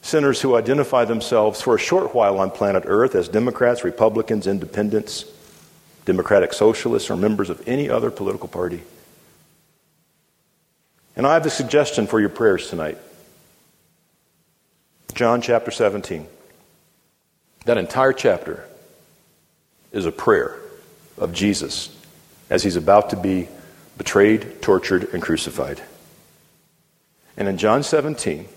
sinners 0.00 0.40
who 0.40 0.56
identify 0.56 1.04
themselves 1.04 1.60
for 1.60 1.74
a 1.74 1.78
short 1.78 2.14
while 2.14 2.38
on 2.38 2.50
planet 2.50 2.84
Earth 2.86 3.14
as 3.14 3.28
Democrats, 3.28 3.84
Republicans, 3.84 4.46
Independents, 4.46 5.26
Democratic 6.06 6.54
Socialists, 6.54 7.10
or 7.10 7.16
members 7.18 7.50
of 7.50 7.62
any 7.68 7.90
other 7.90 8.10
political 8.10 8.48
party. 8.48 8.80
And 11.14 11.26
I 11.26 11.34
have 11.34 11.44
a 11.44 11.50
suggestion 11.50 12.06
for 12.06 12.20
your 12.20 12.30
prayers 12.30 12.70
tonight. 12.70 12.96
John 15.12 15.42
chapter 15.42 15.70
17. 15.70 16.26
That 17.66 17.76
entire 17.76 18.14
chapter 18.14 18.66
is 19.92 20.06
a 20.06 20.12
prayer 20.12 20.56
of 21.18 21.32
Jesus 21.32 21.96
as 22.48 22.62
he's 22.62 22.76
about 22.76 23.10
to 23.10 23.16
be 23.16 23.48
betrayed, 23.96 24.62
tortured, 24.62 25.12
and 25.12 25.22
crucified. 25.22 25.80
And 27.36 27.48
in 27.48 27.58
John 27.58 27.82
17, 27.82 28.48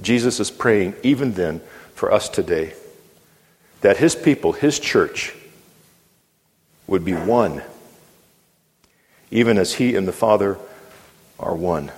Jesus 0.00 0.40
is 0.40 0.50
praying 0.50 0.94
even 1.02 1.32
then 1.32 1.60
for 1.94 2.12
us 2.12 2.28
today 2.28 2.74
that 3.80 3.96
his 3.96 4.14
people, 4.14 4.52
his 4.52 4.78
church, 4.78 5.34
would 6.86 7.04
be 7.04 7.12
one, 7.12 7.62
even 9.30 9.58
as 9.58 9.74
he 9.74 9.94
and 9.94 10.08
the 10.08 10.12
Father 10.12 10.58
are 11.38 11.54
one. 11.54 11.92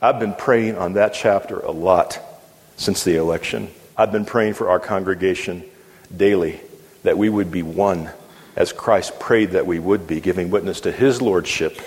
I've 0.00 0.20
been 0.20 0.34
praying 0.34 0.76
on 0.76 0.92
that 0.92 1.14
chapter 1.14 1.58
a 1.58 1.70
lot 1.70 2.20
since 2.76 3.02
the 3.02 3.16
election. 3.16 3.70
I've 3.96 4.12
been 4.12 4.24
praying 4.24 4.54
for 4.54 4.68
our 4.68 4.78
congregation 4.78 5.64
daily 6.14 6.60
that 7.08 7.16
we 7.16 7.30
would 7.30 7.50
be 7.50 7.62
one 7.62 8.10
as 8.54 8.70
Christ 8.70 9.18
prayed 9.18 9.52
that 9.52 9.66
we 9.66 9.78
would 9.78 10.06
be, 10.06 10.20
giving 10.20 10.50
witness 10.50 10.82
to 10.82 10.92
his 10.92 11.22
lordship. 11.22 11.80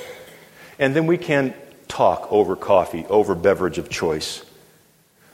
And 0.79 0.95
then 0.95 1.05
we 1.05 1.19
can 1.19 1.53
talk 1.87 2.31
over 2.31 2.55
coffee, 2.55 3.05
over 3.05 3.35
beverage 3.35 3.77
of 3.77 3.87
choice, 3.87 4.43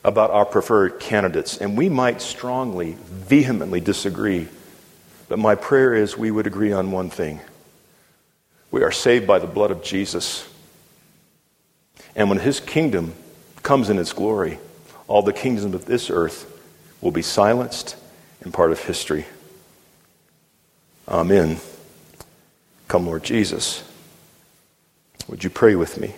about 0.04 0.30
our 0.32 0.44
preferred 0.44 1.00
candidates. 1.00 1.60
And 1.60 1.78
we 1.78 1.88
might 1.88 2.22
strongly, 2.22 2.98
vehemently 3.00 3.80
disagree. 3.80 4.50
But 5.30 5.40
my 5.40 5.56
prayer 5.56 5.94
is 5.94 6.18
we 6.18 6.32
would 6.32 6.48
agree 6.48 6.74
on 6.74 6.92
one 6.92 7.10
thing 7.10 7.40
we 8.70 8.84
are 8.84 8.92
saved 8.92 9.26
by 9.26 9.40
the 9.40 9.48
blood 9.48 9.72
of 9.72 9.82
Jesus. 9.82 10.46
And 12.14 12.28
when 12.28 12.40
his 12.40 12.60
kingdom 12.60 13.14
comes 13.64 13.90
in 13.90 14.00
its 14.00 14.12
glory, 14.12 14.60
all 15.08 15.22
the 15.22 15.32
kingdoms 15.32 15.74
of 15.74 15.86
this 15.86 16.10
earth 16.10 16.62
will 17.00 17.12
be 17.12 17.22
silenced 17.22 17.96
and 18.42 18.54
part 18.54 18.74
of 18.74 18.82
history. 18.82 19.26
Amen. 21.08 21.58
Come, 22.88 23.06
Lord 23.06 23.24
Jesus. 23.24 23.84
Would 25.28 25.44
you 25.44 25.50
pray 25.50 25.76
with 25.76 26.00
me? 26.00 26.16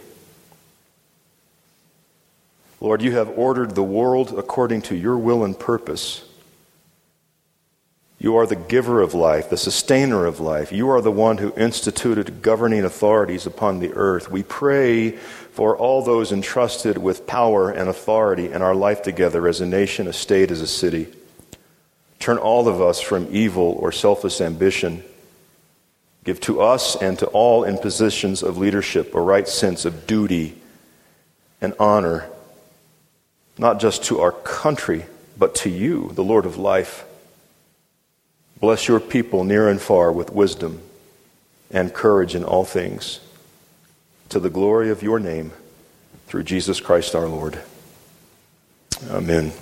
Lord, 2.81 3.01
you 3.01 3.11
have 3.11 3.29
ordered 3.37 3.75
the 3.75 3.83
world 3.83 4.37
according 4.37 4.83
to 4.83 4.95
your 4.95 5.17
will 5.17 5.43
and 5.43 5.57
purpose. 5.57 6.23
You 8.17 8.35
are 8.35 8.45
the 8.45 8.55
giver 8.55 9.01
of 9.01 9.13
life, 9.13 9.49
the 9.49 9.57
sustainer 9.57 10.25
of 10.25 10.39
life. 10.39 10.71
You 10.71 10.89
are 10.89 11.01
the 11.01 11.11
one 11.11 11.37
who 11.37 11.53
instituted 11.55 12.41
governing 12.41 12.83
authorities 12.83 13.45
upon 13.45 13.79
the 13.79 13.93
earth. 13.93 14.29
We 14.29 14.43
pray 14.43 15.11
for 15.11 15.75
all 15.75 16.01
those 16.01 16.31
entrusted 16.31 16.97
with 16.97 17.27
power 17.27 17.69
and 17.69 17.89
authority 17.89 18.51
in 18.51 18.61
our 18.61 18.75
life 18.75 19.01
together 19.01 19.47
as 19.47 19.61
a 19.61 19.65
nation, 19.65 20.07
a 20.07 20.13
state, 20.13 20.51
as 20.51 20.61
a 20.61 20.67
city. 20.67 21.07
Turn 22.19 22.37
all 22.37 22.67
of 22.67 22.81
us 22.81 22.99
from 22.99 23.27
evil 23.31 23.77
or 23.79 23.91
selfish 23.91 24.41
ambition. 24.41 25.03
Give 26.25 26.39
to 26.41 26.61
us 26.61 26.95
and 26.95 27.17
to 27.19 27.25
all 27.27 27.63
in 27.63 27.77
positions 27.77 28.43
of 28.43 28.57
leadership 28.57 29.15
a 29.15 29.21
right 29.21 29.47
sense 29.47 29.85
of 29.85 30.05
duty 30.05 30.55
and 31.61 31.73
honor, 31.79 32.29
not 33.57 33.79
just 33.79 34.03
to 34.05 34.19
our 34.19 34.31
country, 34.31 35.05
but 35.37 35.55
to 35.55 35.69
you, 35.69 36.11
the 36.13 36.23
Lord 36.23 36.45
of 36.45 36.57
life. 36.57 37.05
Bless 38.59 38.89
your 38.89 38.99
people 38.99 39.45
near 39.45 39.69
and 39.69 39.81
far 39.81 40.11
with 40.11 40.31
wisdom 40.31 40.81
and 41.71 41.93
courage 41.93 42.35
in 42.35 42.43
all 42.43 42.65
things, 42.65 43.21
to 44.27 44.39
the 44.39 44.49
glory 44.49 44.89
of 44.89 45.01
your 45.01 45.19
name, 45.19 45.53
through 46.27 46.43
Jesus 46.43 46.81
Christ 46.81 47.15
our 47.15 47.27
Lord. 47.27 47.59
Amen. 49.09 49.53